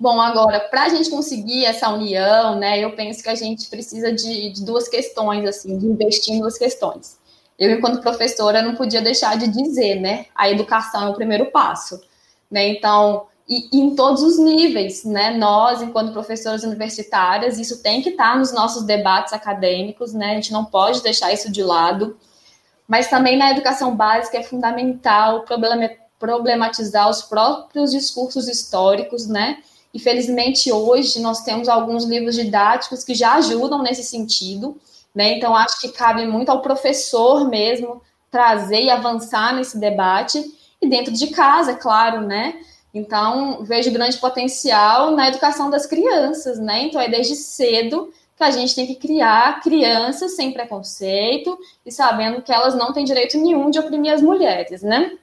Bom, 0.00 0.20
agora, 0.20 0.60
para 0.60 0.84
a 0.84 0.88
gente 0.88 1.10
conseguir 1.10 1.64
essa 1.64 1.88
união, 1.90 2.56
né, 2.56 2.78
eu 2.78 2.94
penso 2.94 3.20
que 3.20 3.28
a 3.28 3.34
gente 3.34 3.68
precisa 3.68 4.12
de, 4.12 4.50
de, 4.50 4.64
duas 4.64 4.86
questões, 4.88 5.44
assim, 5.44 5.76
de 5.76 5.86
investir 5.86 6.34
em 6.34 6.38
duas 6.38 6.56
questões. 6.56 7.18
Eu, 7.58 7.72
enquanto 7.72 8.00
professora, 8.00 8.62
não 8.62 8.76
podia 8.76 9.02
deixar 9.02 9.36
de 9.36 9.48
dizer, 9.48 9.96
né, 10.00 10.26
a 10.36 10.48
educação 10.48 11.08
é 11.08 11.10
o 11.10 11.14
primeiro 11.14 11.46
passo, 11.46 12.00
né, 12.48 12.68
então, 12.68 13.26
e, 13.48 13.68
e 13.76 13.80
em 13.80 13.96
todos 13.96 14.22
os 14.22 14.38
níveis, 14.38 15.02
né, 15.04 15.36
nós, 15.36 15.82
enquanto 15.82 16.12
professoras 16.12 16.62
universitárias, 16.62 17.58
isso 17.58 17.82
tem 17.82 18.00
que 18.00 18.10
estar 18.10 18.38
nos 18.38 18.52
nossos 18.52 18.84
debates 18.84 19.32
acadêmicos, 19.32 20.14
né, 20.14 20.30
a 20.30 20.34
gente 20.34 20.52
não 20.52 20.64
pode 20.64 21.02
deixar 21.02 21.32
isso 21.32 21.50
de 21.50 21.64
lado, 21.64 22.16
mas 22.86 23.10
também 23.10 23.36
na 23.36 23.50
educação 23.50 23.96
básica 23.96 24.38
é 24.38 24.44
fundamental 24.44 25.44
problematizar 26.20 27.10
os 27.10 27.20
próprios 27.22 27.90
discursos 27.90 28.46
históricos, 28.46 29.26
né, 29.26 29.58
Infelizmente, 29.98 30.70
hoje 30.70 31.18
nós 31.18 31.42
temos 31.42 31.68
alguns 31.68 32.04
livros 32.04 32.36
didáticos 32.36 33.02
que 33.02 33.14
já 33.14 33.34
ajudam 33.34 33.82
nesse 33.82 34.04
sentido, 34.04 34.80
né? 35.12 35.32
Então, 35.32 35.56
acho 35.56 35.80
que 35.80 35.88
cabe 35.88 36.24
muito 36.24 36.50
ao 36.50 36.62
professor 36.62 37.48
mesmo 37.48 38.00
trazer 38.30 38.82
e 38.82 38.90
avançar 38.90 39.52
nesse 39.56 39.76
debate, 39.76 40.40
e 40.80 40.88
dentro 40.88 41.12
de 41.12 41.26
casa, 41.26 41.72
é 41.72 41.74
claro, 41.74 42.20
né? 42.20 42.60
Então, 42.94 43.64
vejo 43.64 43.90
grande 43.90 44.16
potencial 44.18 45.10
na 45.10 45.26
educação 45.26 45.68
das 45.68 45.84
crianças, 45.84 46.60
né? 46.60 46.84
Então, 46.84 47.00
é 47.00 47.08
desde 47.08 47.34
cedo 47.34 48.12
que 48.36 48.44
a 48.44 48.52
gente 48.52 48.76
tem 48.76 48.86
que 48.86 48.94
criar 48.94 49.60
crianças 49.60 50.36
sem 50.36 50.52
preconceito 50.52 51.58
e 51.84 51.90
sabendo 51.90 52.40
que 52.40 52.52
elas 52.52 52.76
não 52.76 52.92
têm 52.92 53.04
direito 53.04 53.36
nenhum 53.36 53.68
de 53.68 53.80
oprimir 53.80 54.12
as 54.12 54.22
mulheres, 54.22 54.80
né? 54.80 55.18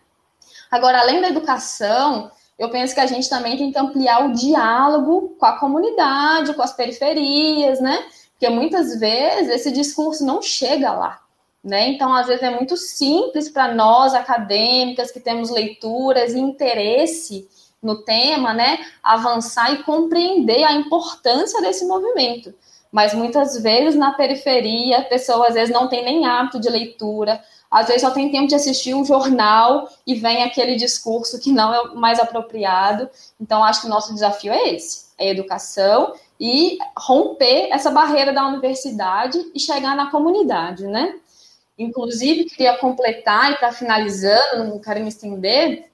Agora, 0.70 1.00
além 1.00 1.22
da 1.22 1.30
educação, 1.30 2.30
eu 2.58 2.70
penso 2.70 2.94
que 2.94 3.00
a 3.00 3.06
gente 3.06 3.30
também 3.30 3.58
tem 3.58 3.72
que 3.72 3.80
ampliar 3.80 4.26
o 4.26 4.34
diálogo 4.34 5.36
com 5.38 5.46
a 5.46 5.58
comunidade, 5.60 6.54
com 6.54 6.62
as 6.62 6.74
periferias, 6.74 7.80
né? 7.80 8.06
Porque 8.32 8.50
muitas 8.50 9.00
vezes 9.00 9.50
esse 9.50 9.72
discurso 9.72 10.26
não 10.26 10.42
chega 10.42 10.92
lá, 10.92 11.20
né? 11.64 11.90
Então, 11.90 12.14
às 12.14 12.28
vezes 12.28 12.44
é 12.44 12.50
muito 12.50 12.78
simples 12.78 13.50
para 13.50 13.74
nós 13.74 14.14
acadêmicas 14.14 15.12
que 15.12 15.20
temos 15.20 15.50
leituras 15.50 16.34
e 16.34 16.40
interesse 16.40 17.48
no 17.86 18.02
tema, 18.02 18.54
né, 18.54 18.80
avançar 19.04 19.72
e 19.72 19.84
compreender 19.84 20.64
a 20.64 20.74
importância 20.74 21.62
desse 21.62 21.86
movimento. 21.86 22.54
Mas 22.92 23.14
muitas 23.14 23.62
vezes 23.62 23.96
na 23.96 24.14
periferia, 24.14 25.00
a 25.00 25.04
pessoa 25.04 25.48
às 25.48 25.54
vezes 25.54 25.74
não 25.74 25.88
tem 25.88 26.04
nem 26.04 26.26
hábito 26.26 26.60
de 26.60 26.70
leitura, 26.70 27.42
às 27.76 27.88
vezes 27.88 28.04
só 28.04 28.12
tem 28.12 28.32
tempo 28.32 28.48
de 28.48 28.56
assistir 28.56 28.94
um 28.94 29.04
jornal 29.04 29.90
e 30.08 30.16
vem 30.16 30.44
aquele 30.44 30.78
discurso 30.78 31.38
que 31.42 31.52
não 31.52 31.74
é 31.74 31.94
mais 31.94 32.20
apropriado. 32.22 33.10
Então, 33.38 33.62
acho 33.62 33.82
que 33.82 33.88
o 33.88 33.90
nosso 33.90 34.14
desafio 34.14 34.54
é 34.54 34.70
esse: 34.70 35.08
é 35.18 35.30
educação 35.30 36.14
e 36.40 36.78
romper 36.98 37.68
essa 37.74 37.92
barreira 37.92 38.32
da 38.32 38.48
universidade 38.48 39.38
e 39.54 39.60
chegar 39.60 39.94
na 39.94 40.10
comunidade, 40.10 40.88
né? 40.88 41.16
Inclusive, 41.78 42.46
queria 42.46 42.78
completar 42.78 43.52
e 43.52 43.56
para 43.58 43.74
finalizando, 43.74 44.70
não 44.70 44.80
quero 44.80 45.02
me 45.02 45.10
estender, 45.10 45.90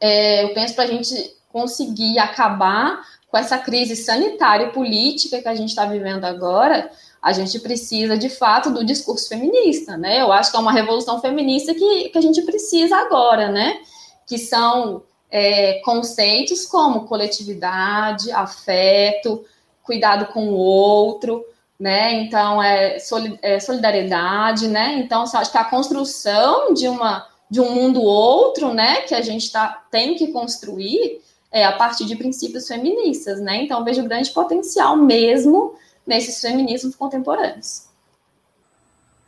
é, 0.00 0.44
eu 0.44 0.54
penso 0.54 0.76
para 0.76 0.84
a 0.84 0.86
gente 0.86 1.34
conseguir 1.52 2.20
acabar 2.20 3.02
com 3.26 3.36
essa 3.36 3.58
crise 3.58 3.96
sanitária 3.96 4.66
e 4.66 4.72
política 4.72 5.42
que 5.42 5.48
a 5.48 5.56
gente 5.56 5.70
está 5.70 5.86
vivendo 5.86 6.24
agora, 6.24 6.88
a 7.26 7.32
gente 7.32 7.58
precisa, 7.58 8.16
de 8.16 8.28
fato, 8.28 8.70
do 8.70 8.84
discurso 8.84 9.28
feminista, 9.28 9.96
né? 9.96 10.22
Eu 10.22 10.30
acho 10.30 10.48
que 10.48 10.56
é 10.56 10.60
uma 10.60 10.70
revolução 10.70 11.20
feminista 11.20 11.74
que, 11.74 12.08
que 12.10 12.16
a 12.16 12.20
gente 12.20 12.40
precisa 12.42 12.96
agora, 12.96 13.50
né? 13.50 13.80
Que 14.24 14.38
são 14.38 15.02
é, 15.28 15.80
conceitos 15.84 16.64
como 16.66 17.04
coletividade, 17.06 18.30
afeto, 18.30 19.44
cuidado 19.82 20.32
com 20.32 20.50
o 20.50 20.54
outro, 20.54 21.44
né? 21.76 22.14
Então, 22.14 22.62
é, 22.62 22.96
é 23.42 23.58
solidariedade, 23.58 24.68
né? 24.68 24.94
Então, 25.00 25.24
acho 25.24 25.50
que 25.50 25.58
a 25.58 25.64
construção 25.64 26.72
de 26.74 26.86
uma 26.86 27.26
de 27.50 27.60
um 27.60 27.72
mundo 27.72 28.02
outro, 28.02 28.72
né, 28.74 29.02
que 29.02 29.14
a 29.14 29.20
gente 29.20 29.52
tá, 29.52 29.84
tem 29.88 30.16
que 30.16 30.28
construir 30.28 31.20
é, 31.52 31.64
a 31.64 31.70
partir 31.70 32.04
de 32.04 32.16
princípios 32.16 32.68
feministas, 32.68 33.40
né? 33.40 33.62
Então, 33.62 33.84
vejo 33.84 34.04
grande 34.04 34.30
potencial 34.30 34.96
mesmo 34.96 35.74
nesses 36.06 36.40
feminismos 36.40 36.94
contemporâneos. 36.94 37.86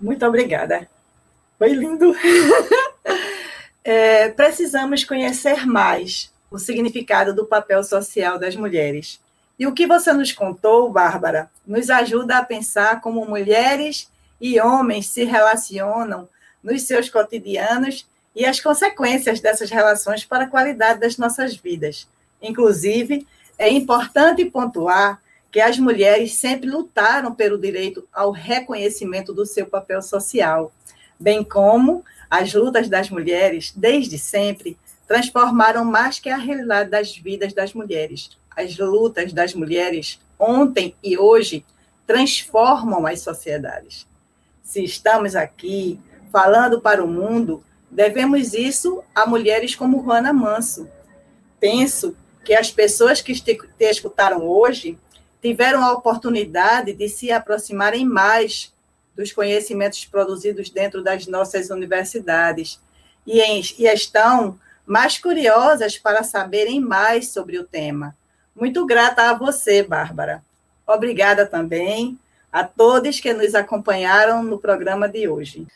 Muito 0.00 0.24
obrigada. 0.24 0.88
Foi 1.58 1.70
lindo. 1.70 2.14
é, 3.82 4.28
precisamos 4.28 5.04
conhecer 5.04 5.66
mais 5.66 6.32
o 6.50 6.58
significado 6.58 7.34
do 7.34 7.44
papel 7.44 7.82
social 7.82 8.38
das 8.38 8.54
mulheres 8.54 9.20
e 9.58 9.66
o 9.66 9.72
que 9.72 9.86
você 9.86 10.12
nos 10.12 10.30
contou, 10.30 10.88
Bárbara, 10.88 11.50
nos 11.66 11.90
ajuda 11.90 12.38
a 12.38 12.44
pensar 12.44 13.00
como 13.00 13.26
mulheres 13.26 14.08
e 14.40 14.60
homens 14.60 15.08
se 15.08 15.24
relacionam 15.24 16.28
nos 16.62 16.82
seus 16.82 17.10
cotidianos 17.10 18.06
e 18.36 18.46
as 18.46 18.60
consequências 18.60 19.40
dessas 19.40 19.68
relações 19.68 20.24
para 20.24 20.44
a 20.44 20.48
qualidade 20.48 21.00
das 21.00 21.18
nossas 21.18 21.56
vidas. 21.56 22.06
Inclusive, 22.40 23.26
é 23.58 23.68
importante 23.68 24.44
pontuar 24.44 25.20
que 25.50 25.60
as 25.60 25.78
mulheres 25.78 26.34
sempre 26.34 26.68
lutaram 26.68 27.34
pelo 27.34 27.58
direito 27.58 28.06
ao 28.12 28.30
reconhecimento 28.30 29.32
do 29.32 29.46
seu 29.46 29.66
papel 29.66 30.02
social, 30.02 30.72
bem 31.18 31.42
como 31.42 32.04
as 32.30 32.52
lutas 32.52 32.88
das 32.88 33.08
mulheres, 33.08 33.72
desde 33.74 34.18
sempre, 34.18 34.78
transformaram 35.06 35.84
mais 35.84 36.18
que 36.18 36.28
a 36.28 36.36
realidade 36.36 36.90
das 36.90 37.16
vidas 37.16 37.54
das 37.54 37.72
mulheres, 37.72 38.30
as 38.54 38.76
lutas 38.76 39.32
das 39.32 39.54
mulheres 39.54 40.20
ontem 40.38 40.94
e 41.02 41.16
hoje 41.16 41.64
transformam 42.06 43.06
as 43.06 43.20
sociedades. 43.20 44.06
Se 44.62 44.84
estamos 44.84 45.34
aqui 45.34 45.98
falando 46.30 46.80
para 46.80 47.02
o 47.02 47.08
mundo, 47.08 47.64
devemos 47.90 48.52
isso 48.52 49.02
a 49.14 49.26
mulheres 49.26 49.74
como 49.74 50.02
Juana 50.02 50.32
Manso. 50.32 50.88
Penso 51.58 52.14
que 52.44 52.54
as 52.54 52.70
pessoas 52.70 53.20
que 53.22 53.38
te 53.40 53.58
escutaram 53.80 54.46
hoje 54.46 54.98
tiveram 55.40 55.84
a 55.84 55.92
oportunidade 55.92 56.92
de 56.92 57.08
se 57.08 57.30
aproximarem 57.30 58.04
mais 58.04 58.72
dos 59.16 59.32
conhecimentos 59.32 60.04
produzidos 60.04 60.70
dentro 60.70 61.02
das 61.02 61.26
nossas 61.26 61.70
universidades 61.70 62.80
e, 63.26 63.40
em, 63.40 63.60
e 63.78 63.86
estão 63.86 64.58
mais 64.86 65.18
curiosas 65.18 65.98
para 65.98 66.22
saberem 66.22 66.80
mais 66.80 67.28
sobre 67.28 67.58
o 67.58 67.64
tema. 67.64 68.16
Muito 68.54 68.86
grata 68.86 69.30
a 69.30 69.34
você, 69.34 69.82
Bárbara. 69.82 70.42
Obrigada 70.86 71.44
também 71.44 72.18
a 72.50 72.64
todos 72.64 73.20
que 73.20 73.32
nos 73.32 73.54
acompanharam 73.54 74.42
no 74.42 74.58
programa 74.58 75.08
de 75.08 75.28
hoje. 75.28 75.66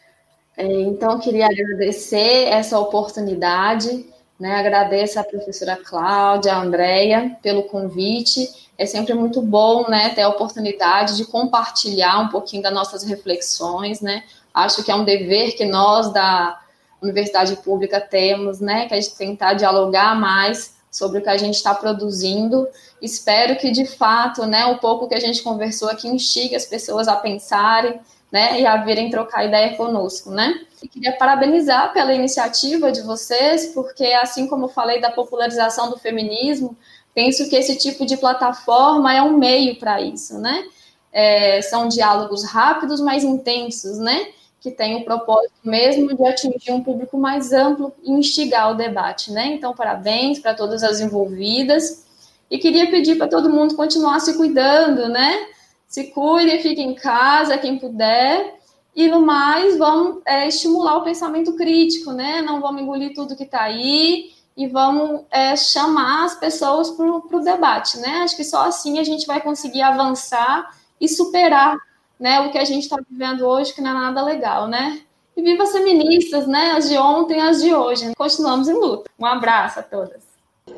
É, 0.57 0.65
então, 0.65 1.19
queria 1.19 1.47
agradecer 1.47 2.49
essa 2.49 2.79
oportunidade, 2.79 4.07
né? 4.39 4.55
agradeço 4.57 5.19
a 5.19 5.25
professora 5.25 5.77
Cláudia, 5.77 6.55
a 6.55 6.63
Andrea, 6.63 7.37
pelo 7.43 7.65
convite. 7.65 8.62
É 8.79 8.87
sempre 8.87 9.15
muito 9.15 9.41
bom 9.43 9.89
né, 9.89 10.11
ter 10.11 10.23
a 10.23 10.29
oportunidade 10.29 11.17
de 11.17 11.25
compartilhar 11.25 12.19
um 12.21 12.29
pouquinho 12.29 12.63
das 12.63 12.73
nossas 12.73 13.05
reflexões. 13.05 14.01
Né? 14.01 14.25
Acho 14.53 14.83
que 14.83 14.91
é 14.91 14.95
um 14.95 15.05
dever 15.05 15.57
que 15.57 15.65
nós 15.65 16.13
da 16.13 16.61
Universidade 17.03 17.57
Pública 17.57 18.01
temos, 18.01 18.61
né, 18.61 18.87
que 18.87 18.95
a 18.95 19.01
gente 19.01 19.17
tentar 19.17 19.55
dialogar 19.55 20.15
mais 20.15 20.77
sobre 20.91 21.19
o 21.19 21.23
que 21.23 21.29
a 21.29 21.37
gente 21.37 21.57
está 21.57 21.75
produzindo. 21.75 22.69
Espero 23.01 23.57
que, 23.57 23.71
de 23.71 23.87
fato, 23.87 24.47
né, 24.47 24.67
o 24.67 24.79
pouco 24.79 25.09
que 25.09 25.15
a 25.15 25.21
gente 25.21 25.43
conversou 25.43 25.89
aqui 25.89 26.07
instigue 26.07 26.55
as 26.55 26.67
pessoas 26.67 27.09
a 27.09 27.17
pensarem 27.17 27.99
né, 28.31 28.61
e 28.61 28.67
a 28.67 28.77
virem 28.79 29.11
trocar 29.11 29.45
ideia 29.45 29.77
conosco, 29.77 30.31
né? 30.31 30.65
E 30.83 30.89
queria 30.89 31.13
parabenizar 31.13 31.93
pela 31.93 32.15
iniciativa 32.15 32.91
de 32.91 33.03
vocês, 33.03 33.67
porque, 33.67 34.07
assim 34.07 34.47
como 34.47 34.65
eu 34.65 34.69
falei 34.69 35.01
da 35.01 35.11
popularização 35.11 35.91
do 35.91 35.99
feminismo, 35.99 36.77
penso 37.15 37.49
que 37.49 37.57
esse 37.57 37.77
tipo 37.77 38.05
de 38.05 38.17
plataforma 38.17 39.15
é 39.15 39.23
um 39.23 39.37
meio 39.37 39.77
para 39.77 40.01
isso, 40.01 40.39
né? 40.39 40.65
É, 41.13 41.61
são 41.63 41.89
diálogos 41.89 42.45
rápidos, 42.45 43.01
mas 43.01 43.23
intensos, 43.23 43.99
né? 43.99 44.29
que 44.63 44.71
tem 44.71 44.95
o 44.95 45.05
propósito 45.05 45.59
mesmo 45.65 46.17
de 46.17 46.25
atingir 46.25 46.71
um 46.71 46.85
público 46.85 47.19
mais 47.19 47.53
amplo 47.53 47.93
e 48.05 48.13
instigar 48.13 48.71
o 48.71 48.77
debate, 48.77 49.33
né? 49.33 49.47
Então, 49.47 49.75
parabéns 49.75 50.39
para 50.39 50.55
todas 50.55 50.85
as 50.85 51.01
envolvidas. 51.01 52.07
E 52.49 52.59
queria 52.59 52.89
pedir 52.89 53.17
para 53.17 53.27
todo 53.27 53.51
mundo 53.51 53.75
continuar 53.75 54.21
se 54.21 54.37
cuidando, 54.37 55.09
né? 55.09 55.49
Se 55.89 56.05
cuide, 56.13 56.61
fique 56.61 56.81
em 56.81 56.95
casa, 56.95 57.59
quem 57.59 57.77
puder. 57.77 58.55
E 58.95 59.09
no 59.09 59.21
mais, 59.21 59.77
vamos 59.77 60.23
é, 60.25 60.47
estimular 60.47 60.99
o 60.99 61.03
pensamento 61.03 61.57
crítico, 61.57 62.13
né? 62.13 62.41
Não 62.41 62.61
vamos 62.61 62.83
engolir 62.83 63.13
tudo 63.15 63.35
que 63.35 63.43
está 63.43 63.63
aí 63.63 64.31
e 64.57 64.67
vamos 64.67 65.23
é, 65.31 65.57
chamar 65.57 66.25
as 66.25 66.35
pessoas 66.35 66.91
para 66.91 67.07
o 67.07 67.45
debate, 67.45 67.99
né? 67.99 68.21
Acho 68.23 68.37
que 68.37 68.45
só 68.45 68.67
assim 68.67 68.99
a 68.99 69.05
gente 69.05 69.27
vai 69.27 69.41
conseguir 69.41 69.83
avançar 69.83 70.71
e 71.01 71.09
superar 71.09 71.77
né, 72.21 72.41
o 72.41 72.53
que 72.53 72.59
a 72.59 72.65
gente 72.65 72.85
está 72.85 72.97
vivendo 73.11 73.45
hoje, 73.45 73.75
que 73.75 73.81
não 73.81 73.91
é 73.91 73.95
nada 73.95 74.23
legal, 74.23 74.69
né? 74.69 75.01
E 75.37 75.43
viva 75.43 75.63
as 75.63 75.73
feministas, 75.73 76.47
né? 76.47 76.73
As 76.73 76.89
de 76.89 76.97
ontem, 76.97 77.41
as 77.41 77.63
de 77.63 77.75
hoje. 77.75 78.13
Continuamos 78.17 78.69
em 78.69 78.75
luta. 78.75 79.11
Um 79.19 79.27
abraço 79.27 79.81
a 79.81 79.83
todas. 79.83 80.23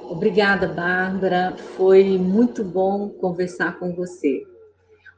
Obrigada, 0.09 0.67
Bárbara. 0.69 1.55
Foi 1.77 2.17
muito 2.17 2.65
bom 2.65 3.09
conversar 3.09 3.79
com 3.79 3.93
você. 3.93 4.47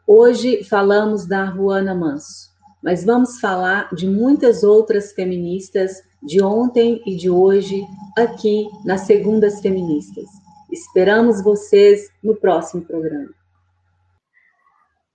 Hoje 0.07 0.64
falamos 0.64 1.27
da 1.27 1.45
Ruana 1.45 1.95
Manso, 1.95 2.51
mas 2.83 3.05
vamos 3.05 3.38
falar 3.40 3.88
de 3.95 4.09
muitas 4.09 4.62
outras 4.62 5.12
feministas 5.12 6.03
de 6.27 6.43
ontem 6.43 7.01
e 7.07 7.17
de 7.17 7.31
hoje 7.31 7.87
aqui 8.19 8.69
nas 8.85 9.03
Segundas 9.03 9.61
Feministas. 9.61 10.27
Esperamos 10.73 11.43
vocês 11.43 12.11
no 12.23 12.35
próximo 12.35 12.85
programa. 12.85 13.31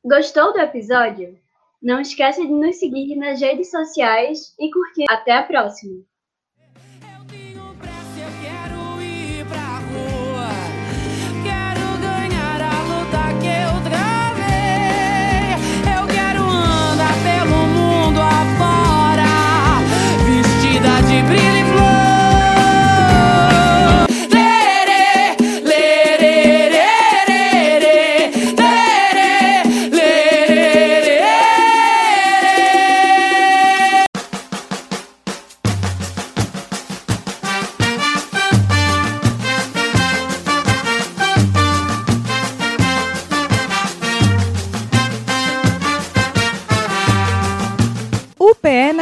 Gostou 0.03 0.53
do 0.53 0.59
episódio? 0.59 1.37
Não 1.81 1.99
esqueça 1.99 2.41
de 2.41 2.51
nos 2.51 2.77
seguir 2.77 3.15
nas 3.17 3.41
redes 3.41 3.69
sociais 3.69 4.55
e 4.57 4.71
curtir. 4.71 5.05
Até 5.09 5.33
a 5.33 5.43
próxima! 5.43 6.10